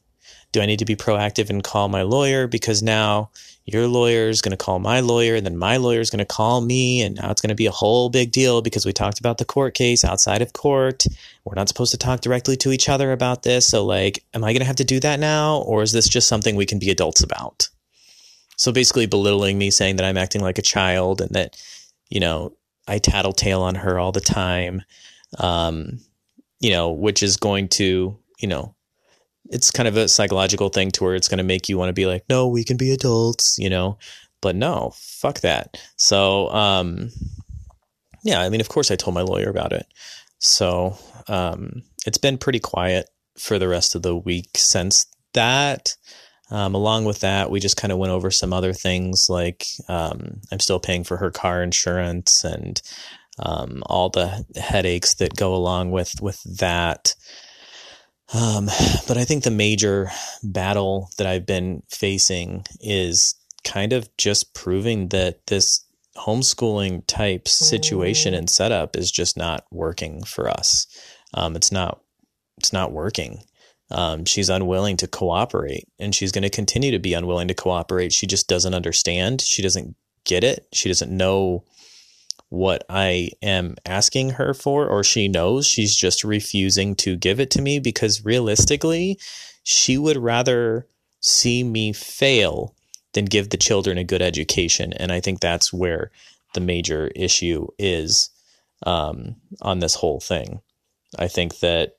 do 0.52 0.60
i 0.60 0.66
need 0.66 0.78
to 0.78 0.84
be 0.84 0.96
proactive 0.96 1.50
and 1.50 1.64
call 1.64 1.88
my 1.88 2.02
lawyer 2.02 2.46
because 2.46 2.82
now 2.82 3.30
your 3.66 3.88
lawyer 3.88 4.28
is 4.28 4.42
going 4.42 4.50
to 4.50 4.62
call 4.62 4.78
my 4.78 5.00
lawyer, 5.00 5.34
and 5.36 5.46
then 5.46 5.56
my 5.56 5.78
lawyer 5.78 6.00
is 6.00 6.10
going 6.10 6.18
to 6.18 6.24
call 6.26 6.60
me, 6.60 7.00
and 7.00 7.16
now 7.16 7.30
it's 7.30 7.40
going 7.40 7.48
to 7.48 7.54
be 7.54 7.66
a 7.66 7.70
whole 7.70 8.10
big 8.10 8.30
deal 8.30 8.60
because 8.60 8.84
we 8.84 8.92
talked 8.92 9.18
about 9.18 9.38
the 9.38 9.44
court 9.46 9.72
case 9.72 10.04
outside 10.04 10.42
of 10.42 10.52
court. 10.52 11.06
We're 11.44 11.54
not 11.54 11.68
supposed 11.68 11.92
to 11.92 11.98
talk 11.98 12.20
directly 12.20 12.56
to 12.58 12.72
each 12.72 12.90
other 12.90 13.10
about 13.10 13.42
this. 13.42 13.66
So, 13.66 13.84
like, 13.84 14.22
am 14.34 14.44
I 14.44 14.52
going 14.52 14.60
to 14.60 14.66
have 14.66 14.76
to 14.76 14.84
do 14.84 15.00
that 15.00 15.18
now, 15.18 15.62
or 15.62 15.82
is 15.82 15.92
this 15.92 16.08
just 16.08 16.28
something 16.28 16.56
we 16.56 16.66
can 16.66 16.78
be 16.78 16.90
adults 16.90 17.22
about? 17.22 17.63
So, 18.56 18.72
basically, 18.72 19.06
belittling 19.06 19.58
me, 19.58 19.70
saying 19.70 19.96
that 19.96 20.06
I'm 20.06 20.18
acting 20.18 20.42
like 20.42 20.58
a 20.58 20.62
child 20.62 21.20
and 21.20 21.30
that, 21.30 21.56
you 22.10 22.20
know, 22.20 22.56
I 22.86 22.98
tattletale 22.98 23.62
on 23.62 23.74
her 23.76 23.98
all 23.98 24.12
the 24.12 24.20
time, 24.20 24.82
um, 25.38 26.00
you 26.60 26.70
know, 26.70 26.90
which 26.90 27.22
is 27.22 27.36
going 27.36 27.68
to, 27.68 28.16
you 28.38 28.48
know, 28.48 28.74
it's 29.50 29.70
kind 29.70 29.88
of 29.88 29.96
a 29.96 30.08
psychological 30.08 30.68
thing 30.68 30.90
to 30.92 31.04
where 31.04 31.14
it's 31.14 31.28
going 31.28 31.38
to 31.38 31.44
make 31.44 31.68
you 31.68 31.78
want 31.78 31.88
to 31.88 31.94
be 31.94 32.06
like, 32.06 32.24
no, 32.28 32.48
we 32.48 32.64
can 32.64 32.76
be 32.76 32.92
adults, 32.92 33.58
you 33.58 33.68
know, 33.68 33.98
but 34.40 34.56
no, 34.56 34.92
fuck 34.96 35.40
that. 35.40 35.80
So, 35.96 36.50
um, 36.50 37.10
yeah, 38.22 38.40
I 38.40 38.48
mean, 38.48 38.60
of 38.60 38.68
course 38.68 38.90
I 38.90 38.96
told 38.96 39.14
my 39.14 39.22
lawyer 39.22 39.48
about 39.48 39.72
it. 39.72 39.86
So, 40.38 40.96
um, 41.28 41.82
it's 42.06 42.18
been 42.18 42.38
pretty 42.38 42.60
quiet 42.60 43.08
for 43.38 43.58
the 43.58 43.68
rest 43.68 43.94
of 43.94 44.02
the 44.02 44.16
week 44.16 44.50
since 44.56 45.06
that. 45.32 45.94
Um, 46.54 46.76
along 46.76 47.04
with 47.04 47.18
that, 47.18 47.50
we 47.50 47.58
just 47.58 47.76
kind 47.76 47.90
of 47.90 47.98
went 47.98 48.12
over 48.12 48.30
some 48.30 48.52
other 48.52 48.72
things 48.72 49.28
like 49.28 49.66
um, 49.88 50.40
I'm 50.52 50.60
still 50.60 50.78
paying 50.78 51.02
for 51.02 51.16
her 51.16 51.32
car 51.32 51.64
insurance 51.64 52.44
and 52.44 52.80
um, 53.40 53.82
all 53.86 54.08
the 54.08 54.44
headaches 54.54 55.14
that 55.14 55.34
go 55.34 55.52
along 55.52 55.90
with 55.90 56.14
with 56.22 56.40
that. 56.58 57.16
Um, 58.32 58.66
but 59.08 59.16
I 59.16 59.24
think 59.24 59.42
the 59.42 59.50
major 59.50 60.12
battle 60.44 61.10
that 61.18 61.26
I've 61.26 61.44
been 61.44 61.82
facing 61.88 62.64
is 62.80 63.34
kind 63.64 63.92
of 63.92 64.08
just 64.16 64.54
proving 64.54 65.08
that 65.08 65.48
this 65.48 65.84
homeschooling 66.16 67.04
type 67.08 67.48
situation 67.48 68.32
and 68.32 68.48
setup 68.48 68.94
is 68.94 69.10
just 69.10 69.36
not 69.36 69.64
working 69.72 70.22
for 70.22 70.48
us. 70.48 70.86
Um, 71.34 71.56
it's 71.56 71.72
not 71.72 72.00
it's 72.58 72.72
not 72.72 72.92
working. 72.92 73.42
Um, 73.90 74.24
she's 74.24 74.48
unwilling 74.48 74.96
to 74.98 75.06
cooperate 75.06 75.88
and 75.98 76.14
she's 76.14 76.32
going 76.32 76.42
to 76.42 76.50
continue 76.50 76.90
to 76.90 76.98
be 76.98 77.14
unwilling 77.14 77.48
to 77.48 77.54
cooperate. 77.54 78.12
She 78.12 78.26
just 78.26 78.48
doesn't 78.48 78.74
understand. 78.74 79.40
She 79.40 79.62
doesn't 79.62 79.94
get 80.24 80.42
it. 80.42 80.66
She 80.72 80.88
doesn't 80.88 81.14
know 81.14 81.64
what 82.48 82.84
I 82.88 83.30
am 83.42 83.76
asking 83.84 84.30
her 84.30 84.54
for, 84.54 84.86
or 84.86 85.02
she 85.02 85.28
knows 85.28 85.66
she's 85.66 85.94
just 85.94 86.22
refusing 86.24 86.94
to 86.96 87.16
give 87.16 87.40
it 87.40 87.50
to 87.52 87.62
me 87.62 87.80
because 87.80 88.24
realistically, 88.24 89.18
she 89.64 89.98
would 89.98 90.16
rather 90.16 90.86
see 91.20 91.64
me 91.64 91.92
fail 91.92 92.74
than 93.12 93.24
give 93.24 93.50
the 93.50 93.56
children 93.56 93.98
a 93.98 94.04
good 94.04 94.22
education. 94.22 94.92
And 94.92 95.10
I 95.10 95.20
think 95.20 95.40
that's 95.40 95.72
where 95.72 96.10
the 96.54 96.60
major 96.60 97.10
issue 97.16 97.66
is 97.78 98.30
um, 98.86 99.36
on 99.62 99.80
this 99.80 99.94
whole 99.94 100.20
thing. 100.20 100.60
I 101.18 101.28
think 101.28 101.58
that 101.60 101.96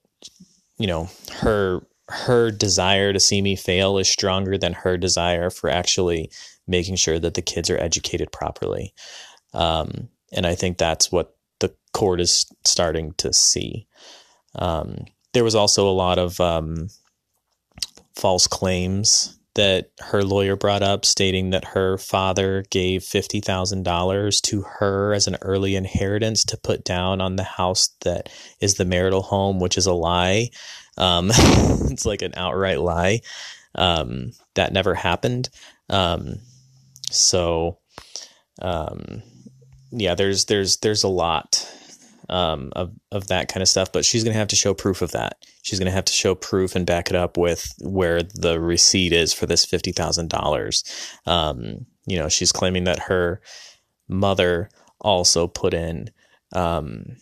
you 0.78 0.88
know 0.88 1.10
her 1.40 1.82
her 2.10 2.52
desire 2.52 3.14
to 3.14 3.20
see 3.20 3.42
me 3.42 3.56
fail 3.56 3.98
is 3.98 4.08
stronger 4.08 4.58
than 4.58 4.74
her 4.74 4.98
desire 4.98 5.50
for 5.50 5.70
actually 5.70 6.30
making 6.68 6.96
sure 6.96 7.20
that 7.20 7.34
the 7.34 7.42
kids 7.42 7.70
are 7.70 7.80
educated 7.80 8.32
properly. 8.32 8.94
Um, 9.54 10.10
and 10.32 10.46
I 10.46 10.56
think 10.56 10.78
that's 10.78 11.12
what 11.12 11.36
the 11.60 11.74
court 11.94 12.22
is 12.22 12.46
starting 12.64 13.14
to 13.18 13.34
see. 13.34 13.88
Um, 14.56 15.06
there 15.34 15.44
was 15.44 15.56
also 15.56 15.90
a 15.90 15.92
lot 15.92 16.20
of 16.20 16.40
um, 16.40 16.90
false 18.16 18.46
claims 18.48 19.40
that 19.56 19.90
her 20.00 20.24
lawyer 20.24 20.56
brought 20.56 20.84
up, 20.84 21.06
stating 21.06 21.50
that 21.50 21.66
her 21.66 21.98
father 21.98 22.64
gave 22.70 23.02
$50,000 23.02 24.42
to 24.42 24.62
her 24.80 25.14
as 25.14 25.28
an 25.28 25.38
early 25.42 25.76
inheritance 25.76 26.44
to 26.46 26.58
put 26.58 26.84
down 26.84 27.22
on 27.22 27.38
the 27.38 27.44
house 27.44 27.90
that 28.02 28.30
is 28.62 28.76
the 28.76 28.86
marital 28.86 29.22
home, 29.22 29.60
which 29.60 29.78
is 29.78 29.86
a 29.86 29.94
lie. 29.94 30.50
Um, 30.98 31.32
it's 31.34 32.06
like 32.06 32.22
an 32.22 32.34
outright 32.36 32.80
lie. 32.80 33.22
Um, 33.74 34.32
that 34.56 34.74
never 34.74 34.94
happened. 34.94 35.50
Um, 35.90 36.40
so, 37.10 37.80
um, 38.62 39.22
yeah, 39.92 40.16
there's 40.16 40.46
there's 40.46 40.78
there's 40.78 41.04
a 41.04 41.10
lot 41.10 41.68
um, 42.30 42.72
of 42.76 42.92
of 43.12 43.28
that 43.28 43.48
kind 43.48 43.62
of 43.62 43.68
stuff, 43.68 43.92
but 43.92 44.06
she's 44.06 44.24
gonna 44.24 44.36
have 44.36 44.48
to 44.50 44.56
show 44.56 44.74
proof 44.74 45.02
of 45.02 45.12
that. 45.12 45.46
She's 45.64 45.80
gonna 45.80 45.92
have 45.92 46.06
to 46.06 46.14
show 46.14 46.36
proof 46.36 46.76
and 46.76 46.86
back 46.86 47.10
it 47.10 47.16
up 47.16 47.38
with 47.38 47.74
where 47.82 48.24
the 48.24 48.60
receipt 48.60 49.14
is 49.14 49.34
for 49.34 49.46
this 49.46 49.66
fifty 49.66 49.92
thousand 49.92 50.34
um, 50.34 50.40
dollars. 50.42 50.84
You 52.08 52.20
know, 52.20 52.30
she's 52.30 52.52
claiming 52.52 52.86
that 52.86 53.00
her 53.00 53.42
mother 54.08 54.70
also 55.02 55.48
put 55.48 55.74
in 55.74 56.10
um, 56.54 57.18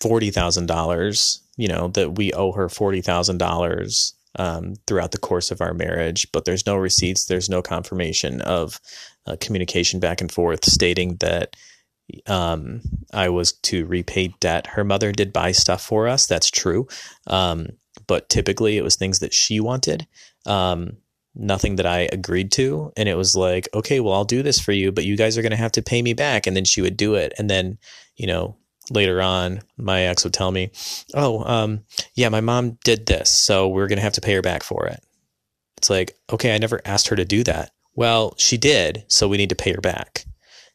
forty 0.00 0.30
thousand 0.30 0.66
dollars. 0.66 1.42
You 1.56 1.68
know 1.68 1.88
that 1.88 2.16
we 2.16 2.32
owe 2.32 2.52
her 2.52 2.68
forty 2.68 3.00
thousand 3.00 3.40
um, 3.42 3.48
dollars 3.48 4.14
throughout 4.86 5.12
the 5.12 5.18
course 5.18 5.50
of 5.50 5.60
our 5.60 5.74
marriage, 5.74 6.30
but 6.32 6.44
there's 6.44 6.66
no 6.66 6.76
receipts. 6.76 7.26
There's 7.26 7.48
no 7.48 7.62
confirmation 7.62 8.40
of 8.42 8.80
uh, 9.26 9.36
communication 9.40 10.00
back 10.00 10.20
and 10.20 10.30
forth 10.30 10.64
stating 10.64 11.16
that 11.16 11.56
um, 12.26 12.82
I 13.12 13.28
was 13.28 13.52
to 13.52 13.86
repay 13.86 14.34
debt. 14.40 14.66
Her 14.66 14.84
mother 14.84 15.12
did 15.12 15.32
buy 15.32 15.52
stuff 15.52 15.82
for 15.82 16.08
us. 16.08 16.26
That's 16.26 16.50
true. 16.50 16.86
Um, 17.26 17.68
but 18.06 18.28
typically 18.28 18.76
it 18.76 18.84
was 18.84 18.96
things 18.96 19.20
that 19.20 19.32
she 19.32 19.60
wanted. 19.60 20.06
Um, 20.46 20.98
nothing 21.34 21.76
that 21.76 21.86
I 21.86 22.08
agreed 22.12 22.52
to. 22.52 22.92
And 22.96 23.08
it 23.08 23.16
was 23.16 23.34
like, 23.34 23.68
okay, 23.74 24.00
well, 24.00 24.14
I'll 24.14 24.24
do 24.24 24.42
this 24.42 24.60
for 24.60 24.72
you, 24.72 24.92
but 24.92 25.04
you 25.04 25.16
guys 25.16 25.36
are 25.36 25.42
going 25.42 25.50
to 25.50 25.56
have 25.56 25.72
to 25.72 25.82
pay 25.82 26.02
me 26.02 26.12
back. 26.12 26.46
And 26.46 26.56
then 26.56 26.64
she 26.64 26.80
would 26.80 26.96
do 26.96 27.14
it. 27.14 27.32
And 27.38 27.50
then, 27.50 27.78
you 28.16 28.26
know, 28.26 28.56
later 28.90 29.20
on, 29.20 29.62
my 29.76 30.02
ex 30.02 30.24
would 30.24 30.34
tell 30.34 30.52
me, 30.52 30.70
oh, 31.14 31.42
um, 31.44 31.84
yeah, 32.14 32.28
my 32.28 32.40
mom 32.40 32.78
did 32.84 33.06
this. 33.06 33.30
So 33.30 33.68
we're 33.68 33.88
going 33.88 33.98
to 33.98 34.02
have 34.02 34.12
to 34.14 34.20
pay 34.20 34.34
her 34.34 34.42
back 34.42 34.62
for 34.62 34.86
it. 34.86 35.02
It's 35.78 35.90
like, 35.90 36.16
okay, 36.32 36.54
I 36.54 36.58
never 36.58 36.80
asked 36.84 37.08
her 37.08 37.16
to 37.16 37.24
do 37.24 37.42
that. 37.44 37.70
Well, 37.94 38.34
she 38.38 38.56
did, 38.56 39.04
so 39.08 39.28
we 39.28 39.36
need 39.36 39.50
to 39.50 39.56
pay 39.56 39.72
her 39.72 39.80
back. 39.80 40.24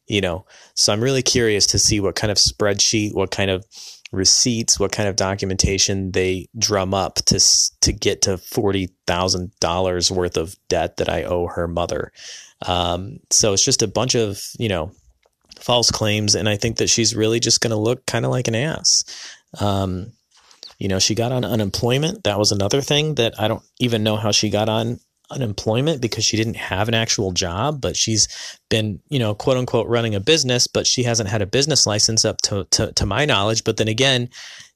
You 0.10 0.22
know, 0.22 0.46
so 0.74 0.92
I'm 0.92 1.02
really 1.02 1.22
curious 1.22 1.68
to 1.68 1.80
see 1.80 2.00
what 2.00 2.16
kind 2.16 2.32
of 2.32 2.38
spreadsheet, 2.38 3.14
what 3.14 3.32
kind 3.32 3.52
of 3.52 3.64
receipts, 4.12 4.80
what 4.80 4.92
kind 4.92 5.08
of 5.08 5.16
documentation 5.16 6.12
they 6.12 6.48
drum 6.58 6.94
up 6.94 7.16
to 7.26 7.40
to 7.82 7.94
get 7.94 8.24
to 8.24 8.38
forty 8.38 8.90
thousand 9.06 9.52
dollars 9.60 10.12
worth 10.12 10.36
of 10.36 10.56
debt 10.68 10.98
that 10.98 11.10
I 11.10 11.24
owe 11.24 11.48
her 11.48 11.68
mother. 11.68 12.12
Um, 12.66 13.20
so 13.30 13.54
it's 13.54 13.64
just 13.64 13.84
a 13.84 13.88
bunch 13.88 14.16
of 14.16 14.42
you 14.58 14.68
know 14.68 14.92
false 15.60 15.92
claims, 15.92 16.36
and 16.36 16.50
I 16.50 16.58
think 16.58 16.78
that 16.78 16.90
she's 16.90 17.16
really 17.16 17.40
just 17.40 17.62
going 17.62 17.72
to 17.72 17.78
look 17.78 18.06
kind 18.06 18.26
of 18.26 18.32
like 18.32 18.48
an 18.48 18.56
ass. 18.56 19.04
Um, 19.60 20.14
you 20.80 20.88
know, 20.88 21.00
she 21.00 21.14
got 21.14 21.32
on 21.32 21.44
unemployment. 21.44 22.24
That 22.24 22.40
was 22.40 22.52
another 22.52 22.82
thing 22.82 23.16
that 23.16 23.40
I 23.40 23.48
don't 23.48 23.64
even 23.80 24.04
know 24.04 24.16
how 24.16 24.32
she 24.32 24.50
got 24.50 24.70
on 24.70 25.00
unemployment 25.32 26.02
because 26.02 26.26
she 26.26 26.38
didn't 26.38 26.56
have 26.56 26.88
an 26.88 26.94
actual 26.94 27.32
job, 27.32 27.82
but 27.82 27.96
she's 27.96 28.28
been, 28.70 29.00
you 29.10 29.20
know, 29.20 29.36
quote 29.36 29.58
unquote 29.58 29.88
running 29.88 30.16
a 30.16 30.20
business, 30.20 30.68
but 30.68 30.88
she 30.88 31.04
hasn't 31.04 31.30
had 31.30 31.42
a 31.42 31.48
business 31.48 31.86
license 31.86 32.26
up 32.26 32.38
to, 32.42 32.66
to, 32.72 32.92
to 32.94 33.06
my 33.06 33.26
knowledge. 33.26 33.64
But 33.64 33.78
then 33.78 33.88
again, 33.88 34.30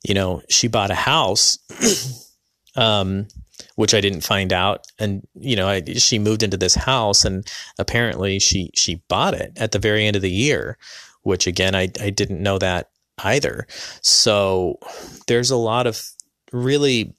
you 0.04 0.14
know, 0.14 0.42
she 0.50 0.68
bought 0.68 0.92
a 0.92 0.96
house, 0.96 1.58
um, 2.76 3.28
which 3.76 3.94
I 3.94 4.02
didn't 4.02 4.22
find 4.22 4.54
out. 4.54 4.86
And, 5.00 5.26
you 5.36 5.56
know, 5.56 5.68
I, 5.68 5.82
she 5.84 6.20
moved 6.20 6.44
into 6.44 6.58
this 6.58 6.76
house 6.76 7.26
and 7.26 7.46
apparently 7.80 8.40
she, 8.40 8.70
she 8.76 9.02
bought 9.08 9.34
it 9.34 9.54
at 9.58 9.72
the 9.72 9.80
very 9.80 10.06
end 10.06 10.16
of 10.16 10.22
the 10.22 10.32
year, 10.32 10.78
which 11.24 11.48
again, 11.48 11.76
I, 11.76 11.90
I 12.00 12.10
didn't 12.10 12.44
know 12.44 12.58
that 12.60 12.90
either. 13.20 13.68
So 14.02 14.80
there's 15.28 15.52
a 15.52 15.58
lot 15.58 15.88
of 15.88 16.04
really 16.52 17.16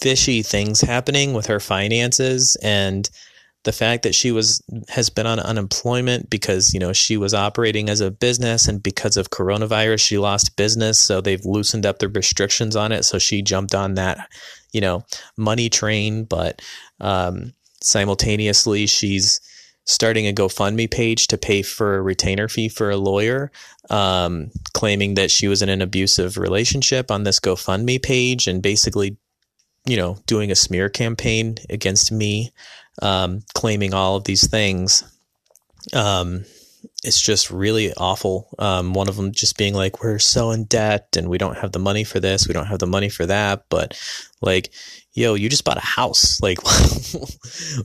fishy 0.00 0.42
things 0.42 0.80
happening 0.80 1.32
with 1.32 1.46
her 1.46 1.60
finances 1.60 2.56
and 2.62 3.10
the 3.64 3.72
fact 3.72 4.04
that 4.04 4.14
she 4.14 4.32
was 4.32 4.62
has 4.88 5.10
been 5.10 5.26
on 5.26 5.38
unemployment 5.38 6.30
because 6.30 6.72
you 6.72 6.80
know 6.80 6.92
she 6.92 7.16
was 7.16 7.34
operating 7.34 7.90
as 7.90 8.00
a 8.00 8.10
business 8.10 8.66
and 8.66 8.82
because 8.82 9.16
of 9.16 9.30
coronavirus 9.30 10.00
she 10.00 10.18
lost 10.18 10.56
business. 10.56 10.98
So 10.98 11.20
they've 11.20 11.44
loosened 11.44 11.84
up 11.84 11.98
the 11.98 12.08
restrictions 12.08 12.74
on 12.74 12.92
it. 12.92 13.04
So 13.04 13.18
she 13.18 13.42
jumped 13.42 13.74
on 13.74 13.94
that 13.94 14.28
you 14.72 14.80
know 14.80 15.04
money 15.36 15.68
train. 15.68 16.24
But 16.24 16.62
um, 17.00 17.52
simultaneously 17.82 18.86
she's 18.86 19.40
starting 19.84 20.26
a 20.26 20.32
GoFundMe 20.32 20.90
page 20.90 21.26
to 21.28 21.36
pay 21.38 21.62
for 21.62 21.96
a 21.96 22.02
retainer 22.02 22.48
fee 22.48 22.68
for 22.68 22.90
a 22.90 22.96
lawyer, 22.96 23.50
um, 23.90 24.50
claiming 24.72 25.14
that 25.14 25.30
she 25.30 25.48
was 25.48 25.62
in 25.62 25.68
an 25.68 25.82
abusive 25.82 26.38
relationship 26.38 27.10
on 27.10 27.24
this 27.24 27.40
GoFundMe 27.40 28.02
page 28.02 28.46
and 28.46 28.62
basically 28.62 29.16
you 29.86 29.96
know, 29.96 30.18
doing 30.26 30.50
a 30.50 30.56
smear 30.56 30.88
campaign 30.88 31.56
against 31.68 32.12
me, 32.12 32.50
um, 33.02 33.42
claiming 33.54 33.94
all 33.94 34.16
of 34.16 34.24
these 34.24 34.46
things. 34.46 35.04
Um, 35.92 36.44
it's 37.02 37.20
just 37.20 37.50
really 37.50 37.92
awful. 37.94 38.48
Um, 38.58 38.92
one 38.92 39.08
of 39.08 39.16
them 39.16 39.32
just 39.32 39.56
being 39.56 39.74
like, 39.74 40.02
we're 40.02 40.18
so 40.18 40.50
in 40.50 40.64
debt 40.64 41.16
and 41.16 41.28
we 41.28 41.38
don't 41.38 41.58
have 41.58 41.72
the 41.72 41.78
money 41.78 42.04
for 42.04 42.20
this, 42.20 42.46
we 42.46 42.54
don't 42.54 42.66
have 42.66 42.78
the 42.78 42.86
money 42.86 43.08
for 43.08 43.26
that. 43.26 43.64
But 43.70 43.98
like, 44.42 44.70
yo, 45.12 45.34
you 45.34 45.48
just 45.48 45.64
bought 45.64 45.78
a 45.78 45.80
house. 45.80 46.38
Like, 46.42 46.58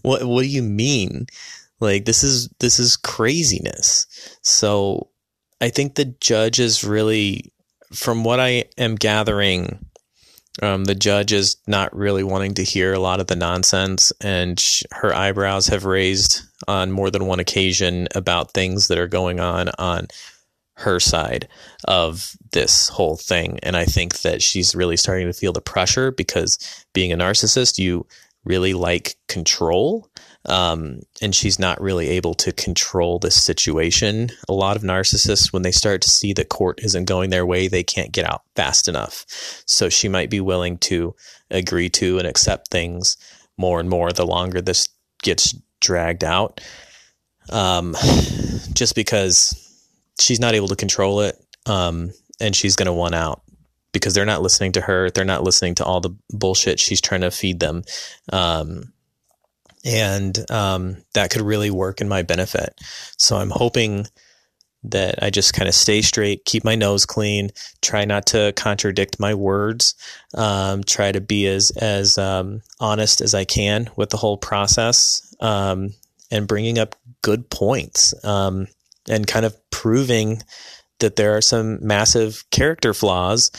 what, 0.01 0.23
what 0.23 0.41
do 0.41 0.47
you 0.47 0.63
mean? 0.63 1.27
Like, 1.79 2.05
this 2.05 2.23
is, 2.23 2.49
this 2.59 2.79
is 2.79 2.97
craziness. 2.97 4.07
So 4.41 5.09
I 5.61 5.69
think 5.69 5.95
the 5.95 6.05
judge 6.05 6.59
is 6.59 6.83
really, 6.83 7.53
from 7.93 8.23
what 8.23 8.39
I 8.39 8.65
am 8.77 8.95
gathering, 8.95 9.84
um, 10.61 10.85
the 10.85 10.95
judge 10.95 11.33
is 11.33 11.57
not 11.67 11.95
really 11.95 12.23
wanting 12.23 12.53
to 12.55 12.63
hear 12.63 12.93
a 12.93 12.99
lot 12.99 13.19
of 13.19 13.27
the 13.27 13.35
nonsense, 13.35 14.11
and 14.21 14.63
her 14.91 15.13
eyebrows 15.13 15.67
have 15.67 15.85
raised 15.85 16.41
on 16.67 16.91
more 16.91 17.11
than 17.11 17.25
one 17.25 17.39
occasion 17.39 18.07
about 18.15 18.51
things 18.51 18.87
that 18.87 18.97
are 18.97 19.07
going 19.07 19.39
on 19.39 19.69
on 19.77 20.07
her 20.77 20.99
side 20.99 21.47
of 21.87 22.35
this 22.51 22.89
whole 22.89 23.15
thing. 23.15 23.59
And 23.63 23.77
I 23.77 23.85
think 23.85 24.21
that 24.21 24.41
she's 24.41 24.75
really 24.75 24.97
starting 24.97 25.27
to 25.27 25.33
feel 25.33 25.53
the 25.53 25.61
pressure 25.61 26.11
because 26.11 26.85
being 26.93 27.11
a 27.11 27.17
narcissist, 27.17 27.77
you 27.77 28.05
really 28.43 28.73
like 28.73 29.15
control 29.27 30.09
um, 30.47 31.01
and 31.21 31.33
she's 31.33 31.59
not 31.59 31.81
really 31.81 32.09
able 32.09 32.33
to 32.35 32.51
control 32.51 33.19
the 33.19 33.31
situation. 33.31 34.29
A 34.47 34.53
lot 34.53 34.75
of 34.75 34.83
narcissists, 34.83 35.51
when 35.51 35.63
they 35.63 35.71
start 35.71 36.01
to 36.03 36.09
see 36.09 36.33
that 36.33 36.49
court 36.49 36.79
isn't 36.83 37.05
going 37.05 37.29
their 37.29 37.45
way, 37.45 37.67
they 37.67 37.83
can't 37.83 38.11
get 38.11 38.29
out 38.29 38.43
fast 38.55 38.87
enough. 38.87 39.25
So 39.65 39.89
she 39.89 40.07
might 40.07 40.29
be 40.29 40.41
willing 40.41 40.77
to 40.79 41.15
agree 41.49 41.89
to 41.89 42.19
and 42.19 42.27
accept 42.27 42.69
things 42.69 43.17
more 43.57 43.79
and 43.79 43.89
more 43.89 44.11
the 44.11 44.25
longer 44.25 44.61
this 44.61 44.87
gets 45.21 45.55
dragged 45.79 46.23
out. 46.23 46.61
Um, 47.51 47.95
just 48.73 48.95
because 48.95 49.61
she's 50.19 50.39
not 50.39 50.55
able 50.55 50.67
to 50.67 50.75
control 50.75 51.21
it, 51.21 51.37
um, 51.65 52.11
and 52.39 52.55
she's 52.55 52.75
going 52.75 52.87
to 52.87 52.93
want 52.93 53.15
out 53.15 53.41
because 53.91 54.13
they're 54.13 54.25
not 54.25 54.41
listening 54.41 54.73
to 54.73 54.81
her. 54.81 55.09
They're 55.09 55.23
not 55.23 55.43
listening 55.43 55.75
to 55.75 55.85
all 55.85 56.01
the 56.01 56.15
bullshit 56.31 56.79
she's 56.79 57.01
trying 57.01 57.21
to 57.21 57.31
feed 57.31 57.59
them. 57.59 57.83
Um, 58.31 58.91
and 59.85 60.49
um, 60.51 60.97
that 61.13 61.29
could 61.29 61.43
really 61.43 61.69
work 61.69 62.01
in 62.01 62.09
my 62.09 62.23
benefit. 62.23 62.73
So 63.17 63.37
I'm 63.37 63.51
hoping 63.51 64.07
that 64.83 65.23
I 65.23 65.29
just 65.29 65.53
kind 65.53 65.67
of 65.67 65.75
stay 65.75 66.01
straight, 66.01 66.45
keep 66.45 66.63
my 66.63 66.75
nose 66.75 67.05
clean, 67.05 67.51
try 67.81 68.05
not 68.05 68.27
to 68.27 68.53
contradict 68.55 69.19
my 69.19 69.33
words, 69.33 69.95
um, 70.35 70.83
try 70.83 71.11
to 71.11 71.21
be 71.21 71.47
as 71.47 71.71
as 71.71 72.17
um, 72.17 72.61
honest 72.79 73.21
as 73.21 73.33
I 73.33 73.45
can 73.45 73.89
with 73.95 74.09
the 74.09 74.17
whole 74.17 74.37
process, 74.37 75.33
um, 75.39 75.93
and 76.31 76.47
bringing 76.47 76.77
up 76.77 76.95
good 77.21 77.49
points, 77.49 78.13
um, 78.25 78.67
and 79.09 79.25
kind 79.27 79.45
of 79.45 79.57
proving 79.69 80.41
that 80.99 81.15
there 81.15 81.35
are 81.35 81.41
some 81.41 81.85
massive 81.85 82.43
character 82.51 82.93
flaws 82.93 83.51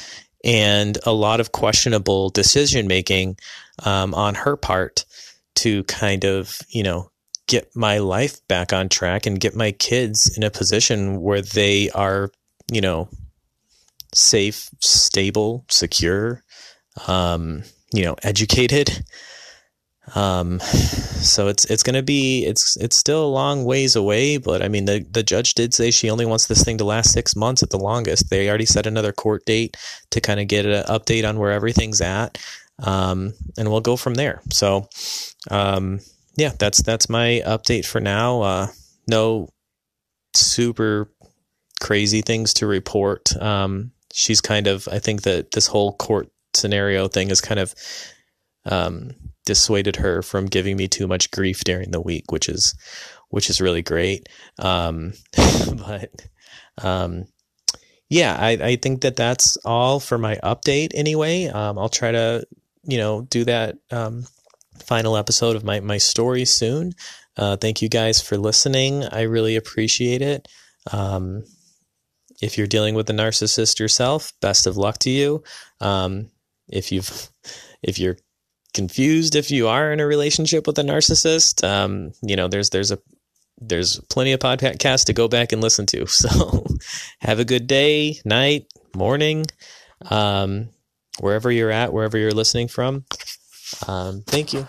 and 0.45 0.99
a 1.05 1.13
lot 1.13 1.41
of 1.41 1.53
questionable 1.53 2.31
decision 2.31 2.87
making 2.87 3.37
um, 3.85 4.15
on 4.15 4.35
her 4.35 4.57
part 4.57 5.05
to 5.57 5.85
kind 5.85 6.25
of 6.25 6.59
you 6.69 6.83
know 6.83 7.11
get 7.47 7.75
my 7.75 7.99
life 7.99 8.47
back 8.49 8.73
on 8.73 8.89
track 8.89 9.27
and 9.27 9.41
get 9.41 9.55
my 9.55 9.73
kids 9.73 10.37
in 10.37 10.43
a 10.43 10.51
position 10.51 11.21
where 11.21 11.43
they 11.43 11.91
are, 11.91 12.31
you 12.71 12.81
know, 12.81 13.09
safe, 14.15 14.69
stable, 14.81 15.65
secure, 15.69 16.43
um, 17.07 17.63
you 17.93 18.05
know, 18.05 18.17
educated. 18.23 19.05
Um, 20.15 20.61
so 20.61 21.49
it's 21.49 21.65
it's 21.65 21.83
gonna 21.83 22.03
be 22.03 22.45
it's 22.45 22.77
it's 22.77 22.95
still 22.95 23.25
a 23.25 23.29
long 23.29 23.65
ways 23.65 23.97
away, 23.97 24.37
but 24.37 24.63
I 24.63 24.69
mean 24.69 24.85
the 24.85 25.05
the 25.11 25.25
judge 25.25 25.55
did 25.55 25.75
say 25.75 25.91
she 25.91 26.11
only 26.11 26.25
wants 26.25 26.47
this 26.47 26.63
thing 26.63 26.79
to 26.79 26.85
last 26.85 27.13
six 27.13 27.35
months 27.35 27.63
at 27.63 27.71
the 27.71 27.79
longest. 27.79 28.31
They 28.31 28.49
already 28.49 28.67
set 28.67 28.87
another 28.87 29.13
court 29.13 29.45
date 29.47 29.77
to 30.11 30.21
kind 30.21 30.39
of 30.39 30.47
get 30.47 30.65
an 30.65 30.85
update 30.85 31.29
on 31.29 31.39
where 31.39 31.51
everything's 31.51 32.01
at, 32.01 32.39
um, 32.83 33.33
and 33.57 33.71
we'll 33.71 33.81
go 33.81 33.97
from 33.97 34.15
there. 34.15 34.41
So, 34.51 34.89
um, 35.51 36.01
yeah, 36.37 36.53
that's 36.59 36.83
that's 36.83 37.09
my 37.09 37.43
update 37.47 37.87
for 37.87 38.01
now. 38.01 38.43
Uh, 38.43 38.67
no 39.09 39.49
super 40.35 41.11
crazy 41.81 42.23
things 42.23 42.55
to 42.55 42.67
report. 42.67 43.35
Um, 43.41 43.93
she's 44.13 44.41
kind 44.41 44.67
of, 44.67 44.89
I 44.89 44.99
think 44.99 45.23
that 45.23 45.53
this 45.53 45.67
whole 45.67 45.95
court 45.95 46.29
scenario 46.55 47.09
thing 47.09 47.29
has 47.29 47.41
kind 47.41 47.61
of 47.61 47.75
um, 48.65 49.13
dissuaded 49.45 49.97
her 49.97 50.23
from 50.23 50.47
giving 50.47 50.77
me 50.77 50.89
too 50.89 51.07
much 51.07 51.31
grief 51.31 51.65
during 51.65 51.91
the 51.91 52.01
week, 52.01 52.33
which 52.33 52.49
is 52.49 52.75
which 53.31 53.51
is 53.51 53.61
really 53.61 53.83
great. 53.83 54.29
Um, 54.59 55.13
but 55.77 56.11
um, 56.79 57.27
yeah, 58.09 58.37
I, 58.39 58.51
I 58.51 58.77
think 58.77 59.03
that 59.03 59.17
that's 59.17 59.57
all 59.65 59.99
for 59.99 60.17
my 60.17 60.37
update 60.37 60.93
anyway. 60.95 61.47
Um, 61.47 61.79
I'll 61.79 61.89
try 61.89 62.13
to 62.13 62.47
you 62.87 62.99
know 62.99 63.23
do 63.23 63.45
that 63.45 63.77
um, 63.91 64.25
final 64.83 65.17
episode 65.17 65.57
of 65.57 65.65
my, 65.65 65.81
my 65.81 65.99
story 65.99 66.45
soon. 66.45 66.93
Uh, 67.37 67.57
thank 67.57 67.83
you 67.83 67.89
guys 67.89 68.21
for 68.21 68.37
listening. 68.37 69.05
I 69.05 69.23
really 69.23 69.57
appreciate 69.57 70.23
it. 70.23 70.49
Um, 70.93 71.45
if 72.41 72.57
you're 72.57 72.67
dealing 72.67 72.95
with 72.95 73.11
a 73.11 73.13
narcissist 73.13 73.79
yourself, 73.79 74.33
best 74.41 74.67
of 74.67 74.77
luck 74.77 74.99
to 74.99 75.11
you. 75.11 75.43
Um, 75.81 76.31
if 76.69 76.93
you've, 76.93 77.31
if 77.83 77.99
you're 77.99 78.17
confused, 78.75 79.37
if 79.37 79.51
you 79.51 79.69
are 79.69 79.93
in 79.93 80.01
a 80.01 80.07
relationship 80.07 80.67
with 80.67 80.79
a 80.79 80.83
narcissist, 80.83 81.67
um, 81.67 82.13
you 82.23 82.37
know, 82.37 82.49
there's, 82.49 82.71
there's 82.71 82.91
a, 82.91 82.99
there's 83.59 83.99
plenty 84.11 84.33
of 84.33 84.41
podcasts 84.41 85.07
to 85.07 85.15
go 85.15 85.29
back 85.29 85.53
and 85.53 85.63
listen 85.63 85.87
to. 85.87 86.07
So 86.07 86.67
have 87.21 87.39
a 87.39 87.45
good 87.45 87.67
day, 87.67 88.21
night, 88.25 88.67
morning, 88.95 89.47
um, 90.11 90.69
wherever 91.21 91.51
you're 91.51 91.71
at, 91.71 91.93
wherever 91.93 92.19
you're 92.19 92.33
listening 92.33 92.69
from. 92.69 93.05
Um, 93.87 94.23
thank 94.27 94.53
you. 94.53 94.67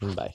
Bye. 0.00 0.34